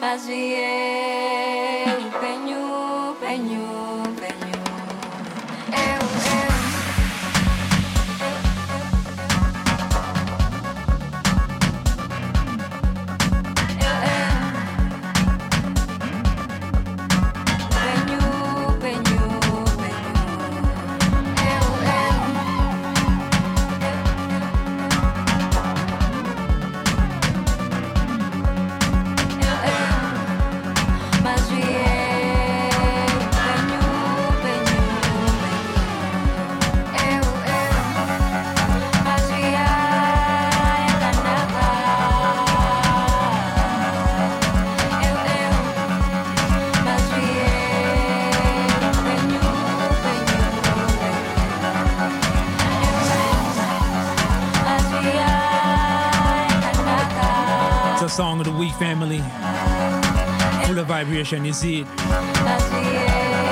Mas 0.06 0.28
eu 0.28 0.36
penho, 2.20 3.16
penho. 3.22 3.83
Vibration, 61.04 61.44
you 61.44 61.54
see 61.54 61.82
it. 61.82 61.88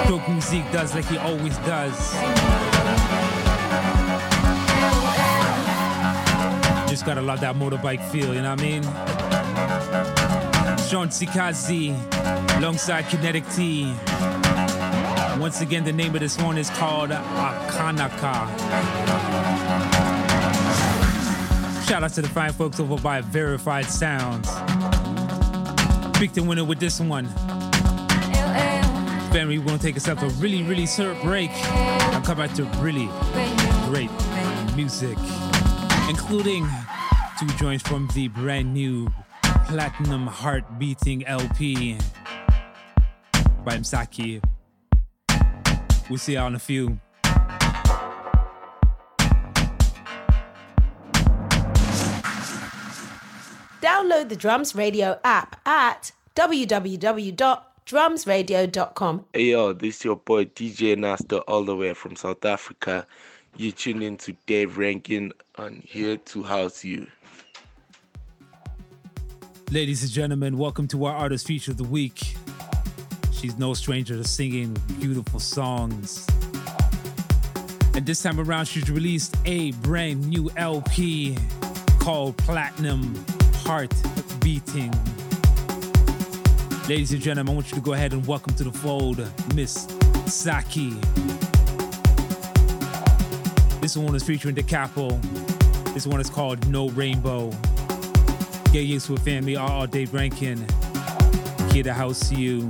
Dope 0.08 0.28
music 0.30 0.64
does 0.72 0.96
like 0.96 1.06
he 1.06 1.18
always 1.18 1.58
does. 1.60 2.14
Just 6.90 7.06
gotta 7.06 7.22
love 7.22 7.42
that 7.42 7.56
motorbike 7.56 8.04
feel, 8.10 8.34
you 8.34 8.42
know 8.42 8.52
what 8.52 8.62
I 8.62 8.64
mean? 8.64 8.84
Sean 10.88 11.10
Sikazi 11.10 11.96
alongside 12.58 13.04
Kinetic 13.04 13.48
T. 13.50 13.94
Once 15.40 15.62
again, 15.62 15.84
the 15.84 15.94
name 15.94 16.14
of 16.14 16.22
this 16.22 16.38
one 16.38 16.58
is 16.58 16.70
called 16.70 17.10
Akanaka. 17.10 18.48
Shout 21.88 22.04
out 22.04 22.14
to 22.14 22.22
the 22.22 22.30
fine 22.30 22.54
folks 22.54 22.80
over 22.80 22.98
by 22.98 23.22
Verified 23.22 23.86
Sounds. 23.86 24.48
The 26.22 26.44
winner 26.44 26.64
with 26.64 26.80
this 26.80 27.00
one. 27.00 27.26
Family, 29.34 29.58
we're 29.58 29.66
gonna 29.66 29.80
take 29.80 29.96
ourselves 29.96 30.22
a 30.22 30.28
really, 30.40 30.62
really 30.62 30.86
short 30.86 31.20
break 31.24 31.50
and 31.50 32.24
come 32.24 32.38
back 32.38 32.54
to 32.54 32.64
really 32.80 33.10
great 33.86 34.12
music, 34.76 35.18
including 36.08 36.70
two 37.40 37.48
joints 37.58 37.86
from 37.88 38.08
the 38.14 38.28
brand 38.28 38.72
new 38.72 39.12
Platinum 39.66 40.28
Heart 40.28 40.78
Beating 40.78 41.26
LP 41.26 41.98
by 43.66 43.78
Msaki. 43.78 44.44
We'll 46.08 46.20
see 46.20 46.36
y'all 46.36 46.48
in 46.48 46.56
a 46.56 46.60
few. 46.60 47.00
Download 54.02 54.30
the 54.30 54.36
Drums 54.36 54.74
Radio 54.74 55.20
app 55.24 55.62
at 55.68 56.12
www.drumsradio.com. 56.36 59.26
Hey 59.32 59.52
yo, 59.52 59.74
this 59.74 59.98
is 59.98 60.06
your 60.06 60.16
boy 60.16 60.46
DJ 60.46 60.98
Nasta 60.98 61.42
all 61.42 61.64
the 61.64 61.76
way 61.76 61.94
from 61.94 62.16
South 62.16 62.44
Africa. 62.44 63.06
You're 63.58 63.74
tune 63.74 64.02
in 64.02 64.18
to 64.18 64.36
Dave 64.48 64.80
Rankin 64.80 65.32
on 65.60 65.84
Here 65.86 66.18
to 66.18 66.42
House 66.42 66.84
You. 66.84 67.06
Ladies 69.70 70.02
and 70.02 70.12
gentlemen, 70.12 70.58
welcome 70.58 70.88
to 70.88 71.06
our 71.06 71.16
artist 71.16 71.46
feature 71.46 71.70
of 71.70 71.78
the 71.78 71.84
week. 71.84 72.36
She's 73.32 73.60
no 73.60 73.76
stranger 73.76 74.16
to 74.16 74.24
singing 74.24 74.76
beautiful 75.00 75.40
songs. 75.40 76.26
And 77.94 78.08
this 78.08 78.24
time 78.24 78.40
around, 78.40 78.66
she's 78.66 78.90
released 78.90 79.38
a 79.46 79.74
brand 79.74 80.28
new 80.28 80.50
LP 80.58 81.38
called 82.00 82.36
Platinum 82.38 83.24
Heart 83.64 83.94
Beating. 84.42 84.92
Ladies 86.88 87.12
and 87.12 87.22
gentlemen, 87.22 87.54
I 87.54 87.56
want 87.56 87.70
you 87.70 87.76
to 87.76 87.82
go 87.82 87.94
ahead 87.94 88.12
and 88.12 88.26
welcome 88.26 88.54
to 88.56 88.64
the 88.64 88.72
fold 88.72 89.26
Miss 89.56 89.88
Saki. 90.26 90.90
This 93.80 93.96
one 93.96 94.16
is 94.16 94.24
featuring 94.24 94.56
Da 94.56 94.64
Capo. 94.64 95.10
This 95.94 96.08
one 96.08 96.20
is 96.20 96.30
called 96.30 96.68
No 96.68 96.90
Rainbow. 96.90 97.52
Get 98.72 98.86
used 98.86 99.08
to 99.08 99.14
it, 99.14 99.20
family. 99.20 99.56
All 99.56 99.88
Dave 99.88 100.14
Rankin. 100.14 100.66
Here 101.72 101.84
to 101.84 101.94
house 101.94 102.32
you. 102.32 102.70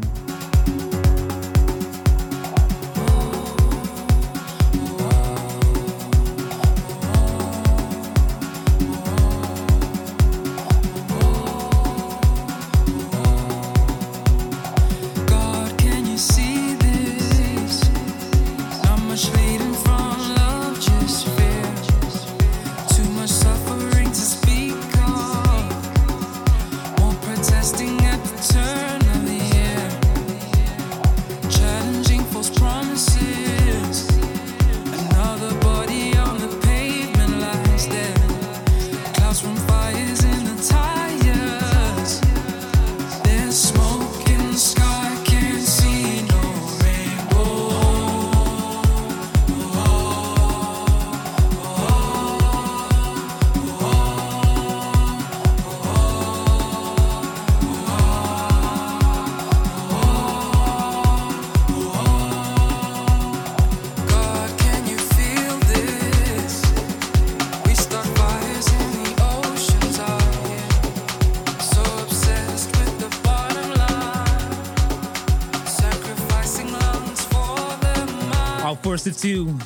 Two 79.09 79.57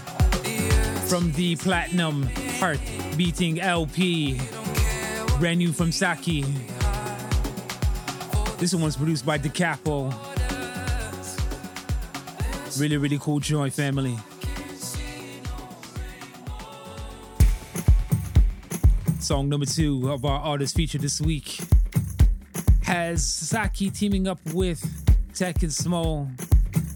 from 1.07 1.33
the 1.33 1.57
Platinum 1.57 2.23
Heart 2.57 2.79
Beating 3.17 3.59
LP. 3.59 4.39
Brand 5.39 5.57
new 5.59 5.73
from 5.73 5.91
Saki. 5.91 6.43
This 8.57 8.73
one's 8.73 8.95
produced 8.95 9.25
by 9.25 9.37
Da 9.37 9.49
Capo. 9.49 10.09
Really, 12.79 12.95
really 12.95 13.19
cool 13.19 13.41
joint 13.41 13.73
family. 13.73 14.17
Song 19.19 19.49
number 19.49 19.65
two 19.65 20.09
of 20.11 20.23
our 20.23 20.39
artist 20.39 20.77
feature 20.77 20.97
this 20.97 21.19
week 21.19 21.59
has 22.83 23.25
Saki 23.25 23.89
teaming 23.89 24.29
up 24.29 24.39
with 24.53 24.81
Tech 25.33 25.61
and 25.61 25.73
Small 25.73 26.29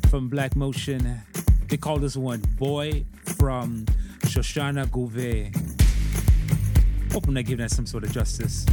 from 0.10 0.30
Black 0.30 0.56
Motion. 0.56 1.22
They 1.70 1.78
call 1.78 2.00
this 2.00 2.18
one 2.18 2.42
Boy 2.58 3.06
from 3.24 3.86
Soshanguve. 4.22 5.54
Hoping 7.14 7.38
I'm 7.38 7.58
that 7.58 7.70
some 7.72 7.86
sort 7.86 8.04
of 8.04 8.12
justice. 8.12 8.66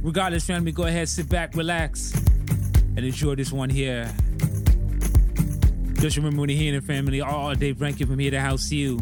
Regardless, 0.00 0.46
family, 0.46 0.72
go 0.72 0.84
ahead, 0.84 1.08
sit 1.08 1.28
back, 1.28 1.54
relax, 1.54 2.14
and 2.96 3.00
enjoy 3.00 3.34
this 3.34 3.52
one 3.52 3.68
here. 3.68 4.10
Just 5.94 6.16
remember 6.16 6.40
when 6.40 6.48
you're 6.48 6.58
hearing 6.58 6.78
it, 6.78 6.84
family, 6.84 7.20
all 7.20 7.54
Dave 7.54 7.80
Rankin 7.80 8.06
from 8.06 8.18
here 8.18 8.30
to 8.30 8.40
house 8.40 8.72
you. 8.72 8.98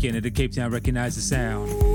Canada, 0.00 0.30
Cape 0.30 0.52
Town, 0.52 0.72
recognize 0.72 1.14
the 1.14 1.22
sound. 1.22 1.85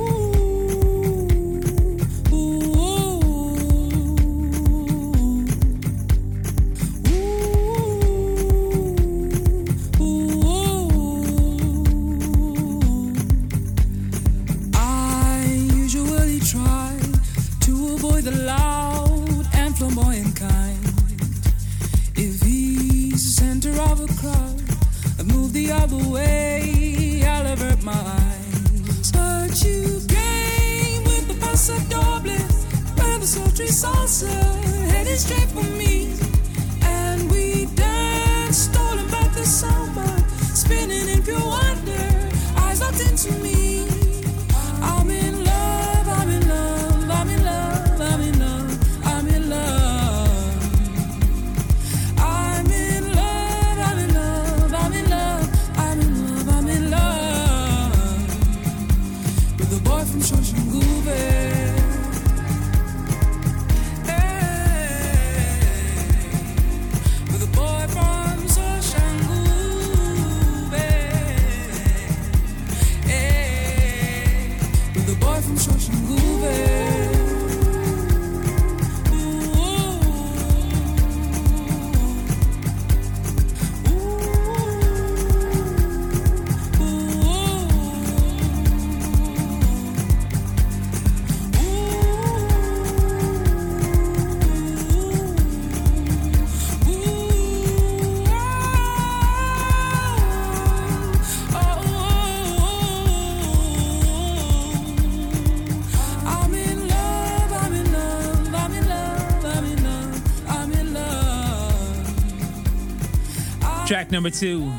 Number 114.12 114.30
two. 114.30 114.70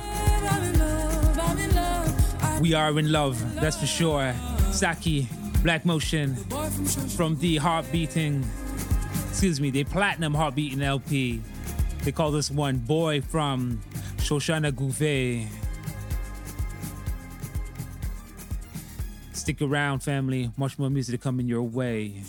We 2.60 2.74
are 2.74 2.98
in 2.98 3.10
love, 3.10 3.54
that's 3.60 3.78
for 3.78 3.86
sure. 3.86 4.34
Saki, 4.72 5.26
Black 5.62 5.86
Motion, 5.86 6.36
from 7.16 7.38
the 7.38 7.56
Heartbeating, 7.56 8.44
excuse 9.30 9.58
me, 9.58 9.70
the 9.70 9.84
Platinum 9.84 10.34
Heartbeating 10.34 10.82
LP. 10.82 11.40
They 12.04 12.12
call 12.12 12.30
this 12.30 12.50
one 12.50 12.76
Boy 12.76 13.22
from 13.22 13.80
Soshanguve. 14.18 15.48
Stick 19.32 19.62
around, 19.62 20.00
family. 20.00 20.50
Much 20.58 20.78
more 20.78 20.90
music 20.90 21.22
coming 21.22 21.48
your 21.48 21.62
way. 21.62 22.22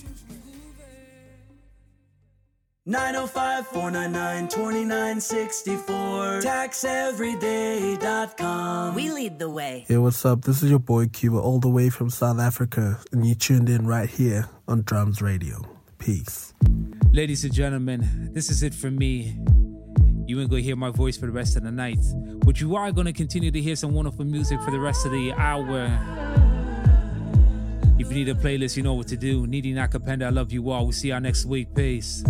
905 2.85 3.67
499 3.67 4.47
2964. 4.47 6.02
TaxEveryday.com. 6.43 8.95
We 8.95 9.09
lead 9.09 9.39
the 9.39 9.49
way. 9.49 9.85
Hey, 9.87 9.95
what's 9.95 10.25
up? 10.25 10.43
This 10.43 10.61
is 10.61 10.69
your 10.69 10.79
boy 10.79 11.07
Cuba, 11.07 11.37
all 11.37 11.59
the 11.59 11.69
way 11.69 11.89
from 11.89 12.09
South 12.09 12.37
Africa, 12.37 12.99
and 13.13 13.25
you 13.25 13.33
tuned 13.33 13.69
in 13.69 13.87
right 13.87 14.09
here 14.09 14.49
on 14.67 14.81
Drums 14.81 15.21
Radio. 15.21 15.61
Peace. 15.99 16.53
Ladies 17.13 17.45
and 17.45 17.53
gentlemen, 17.53 18.29
this 18.33 18.49
is 18.49 18.61
it 18.61 18.73
for 18.73 18.91
me. 18.91 19.37
You 20.27 20.41
ain't 20.41 20.49
gonna 20.49 20.61
hear 20.61 20.75
my 20.75 20.89
voice 20.89 21.15
for 21.15 21.27
the 21.27 21.31
rest 21.31 21.55
of 21.55 21.63
the 21.63 21.71
night, 21.71 22.03
but 22.39 22.59
you 22.59 22.75
are 22.75 22.91
gonna 22.91 23.13
continue 23.13 23.49
to 23.49 23.61
hear 23.61 23.77
some 23.77 23.93
wonderful 23.93 24.25
music 24.25 24.61
for 24.63 24.71
the 24.71 24.81
rest 24.81 25.05
of 25.05 25.13
the 25.13 25.31
hour. 25.31 25.85
If 27.99 28.09
you 28.09 28.15
need 28.15 28.27
a 28.27 28.35
playlist, 28.35 28.75
you 28.75 28.83
know 28.83 28.95
what 28.95 29.07
to 29.07 29.15
do. 29.15 29.47
Needy 29.47 29.73
Nakapenda, 29.73 30.25
I 30.25 30.29
love 30.29 30.51
you 30.51 30.69
all. 30.71 30.83
We'll 30.83 30.91
see 30.91 31.07
y'all 31.07 31.21
next 31.21 31.45
week. 31.45 31.73
Peace. 31.73 32.21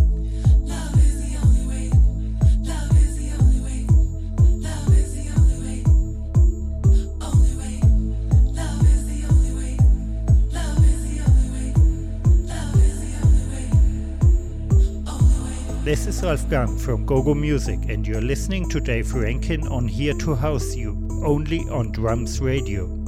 This 15.93 16.07
is 16.07 16.23
Wolfgang 16.23 16.75
from 16.75 17.05
Gogo 17.05 17.35
Music, 17.35 17.77
and 17.87 18.07
you're 18.07 18.19
listening 18.19 18.67
to 18.69 18.79
Dave 18.79 19.13
Rankin 19.13 19.67
on 19.67 19.87
Here 19.87 20.15
to 20.15 20.33
House 20.33 20.75
You, 20.75 20.97
only 21.23 21.59
on 21.69 21.91
Drums 21.91 22.41
Radio. 22.41 23.02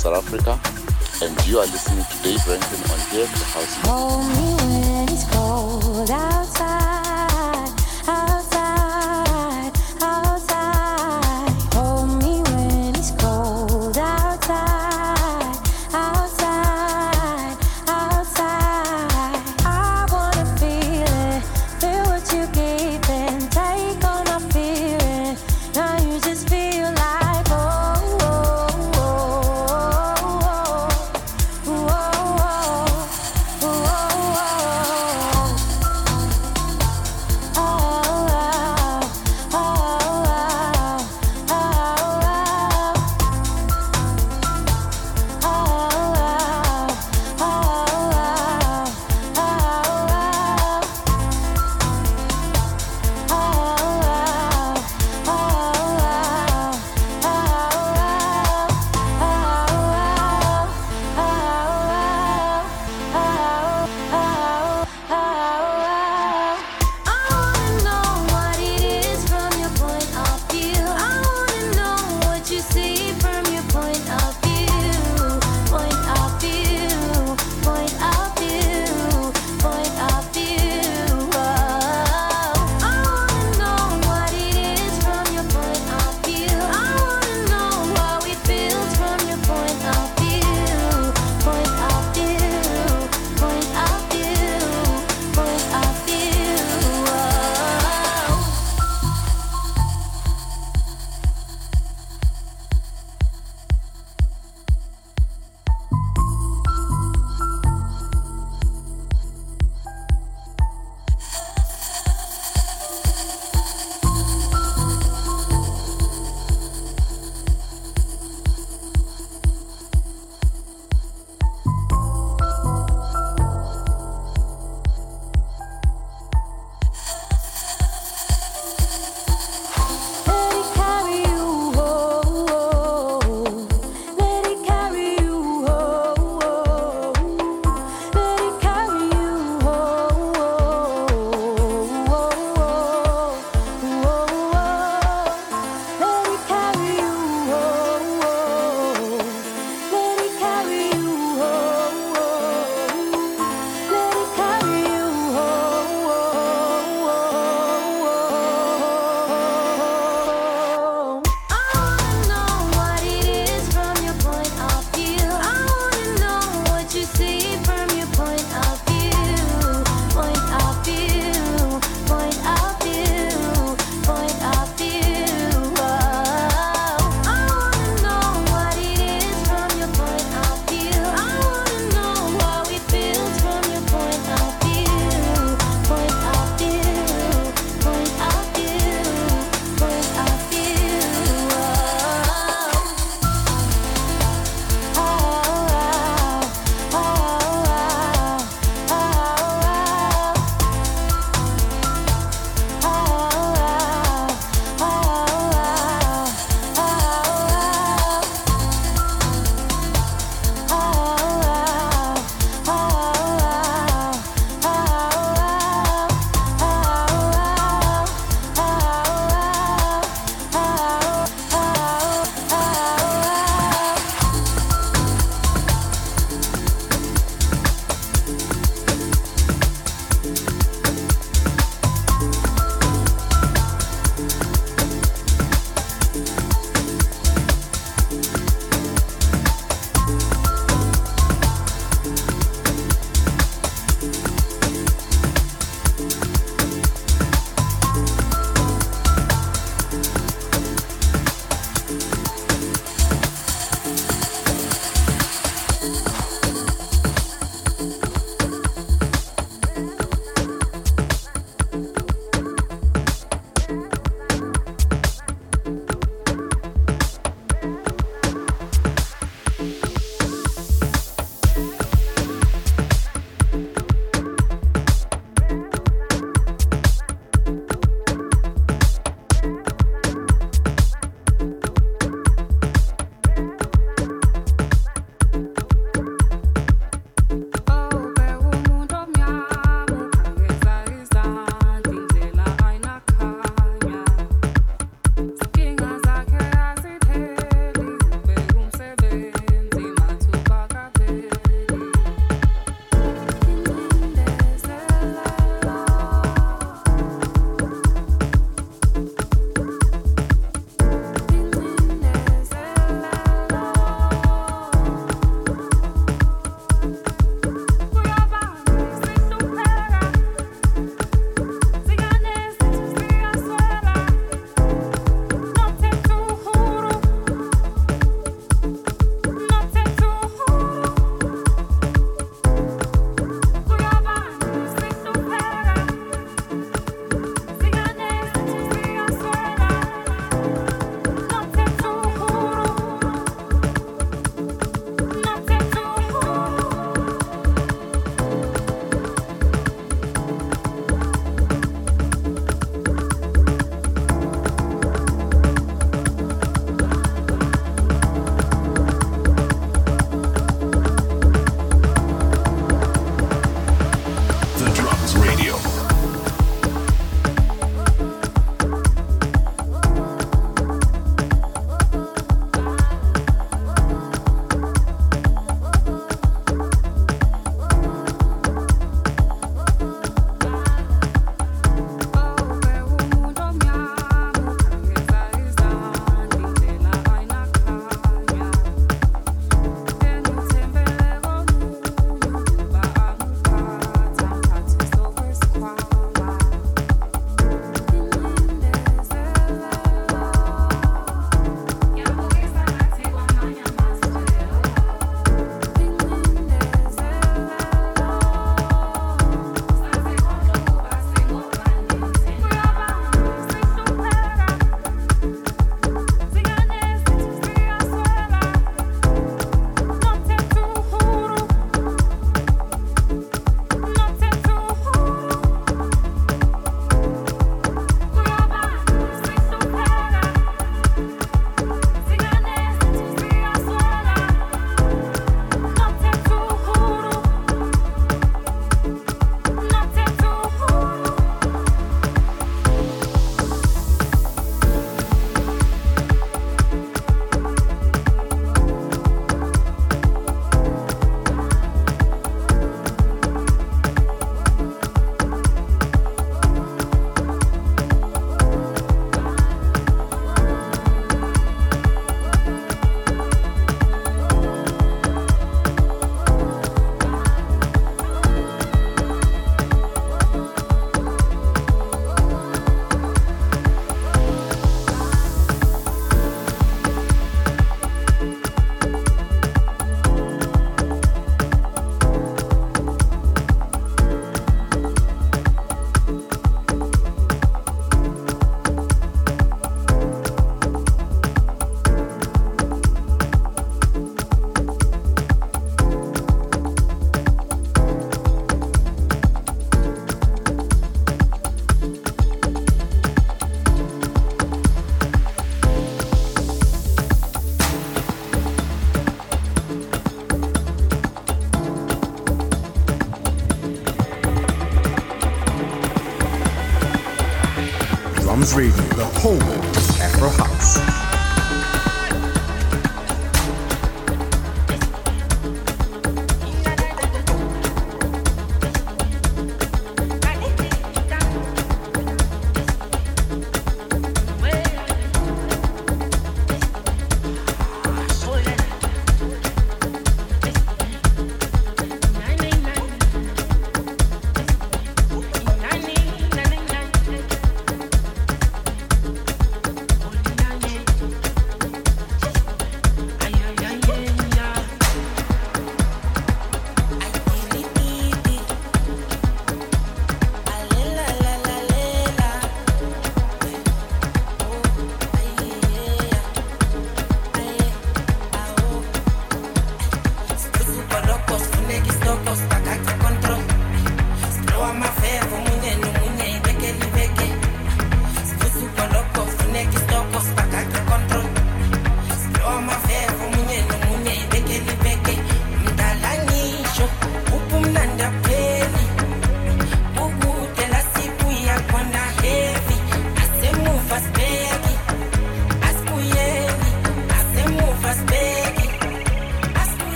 South 0.00 0.16
Africa, 0.16 0.58
and 1.22 1.46
you 1.46 1.58
are 1.58 1.66
listening 1.66 2.02
to 2.02 2.22
Dave 2.22 2.40
Rankin 2.48 2.90
on 2.90 3.00
here 3.10 3.26
at 3.26 3.34
the 3.36 3.44
House. 3.44 4.79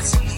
Podcast. 0.00 0.29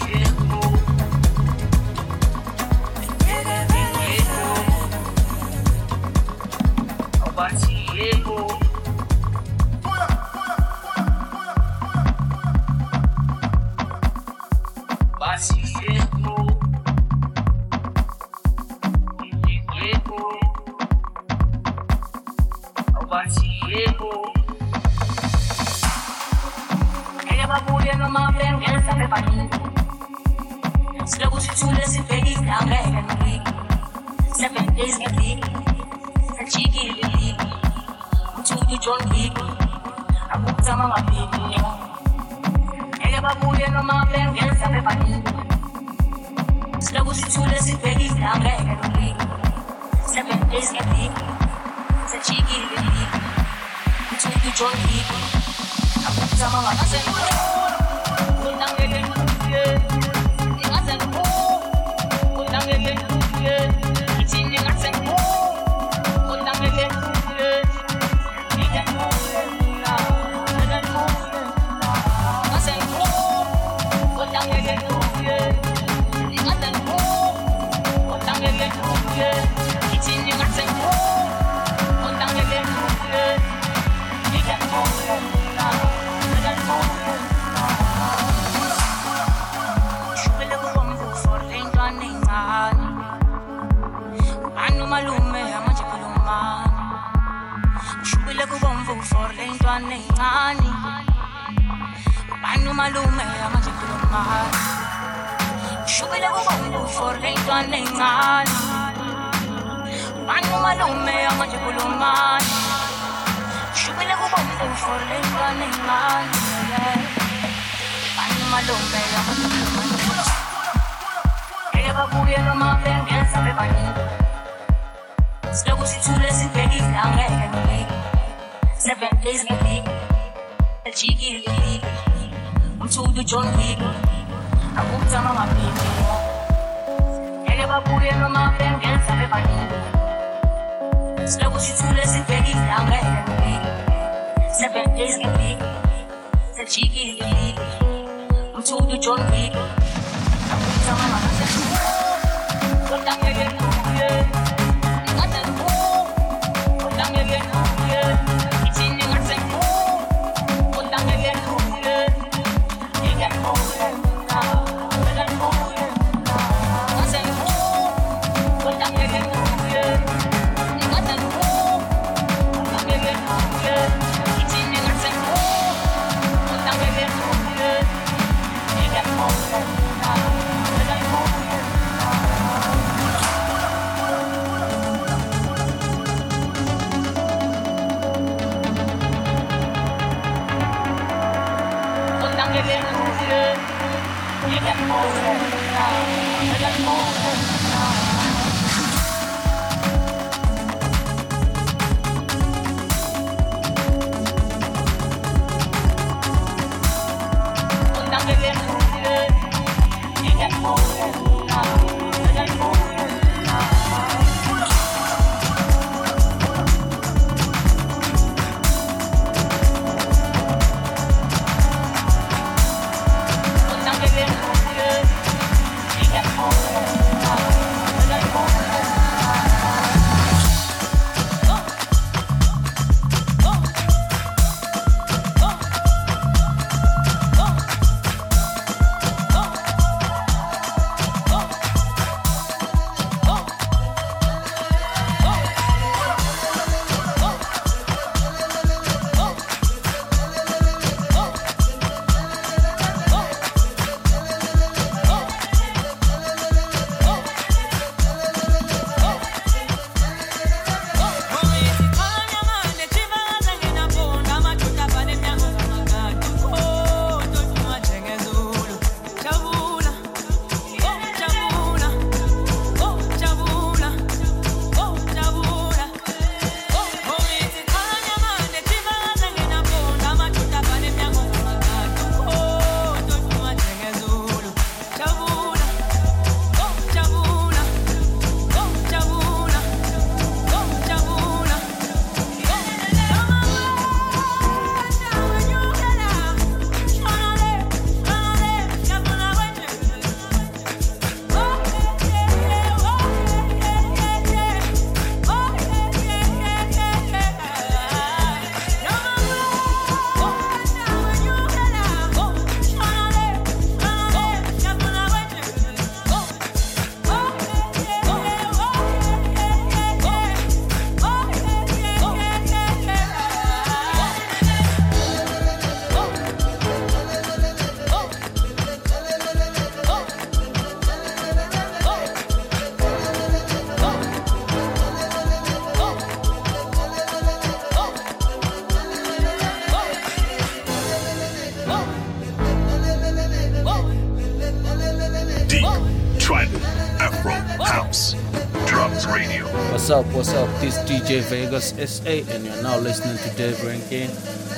DJ 351.13 351.21
Vegas 351.29 351.75
SA, 351.77 352.09
and 352.33 352.43
you're 352.43 352.63
now 352.63 352.79
listening 352.79 353.15
to 353.17 353.37
Dave 353.37 353.63
Rankin 353.63 354.09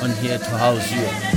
on 0.02 0.12
here 0.24 0.38
to 0.38 0.58
house 0.58 0.90
you. 0.90 1.35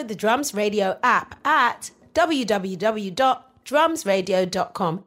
Download 0.00 0.08
the 0.08 0.14
Drums 0.14 0.54
Radio 0.54 0.98
app 1.02 1.34
at 1.46 1.90
www.drumsradio.com 2.14 5.04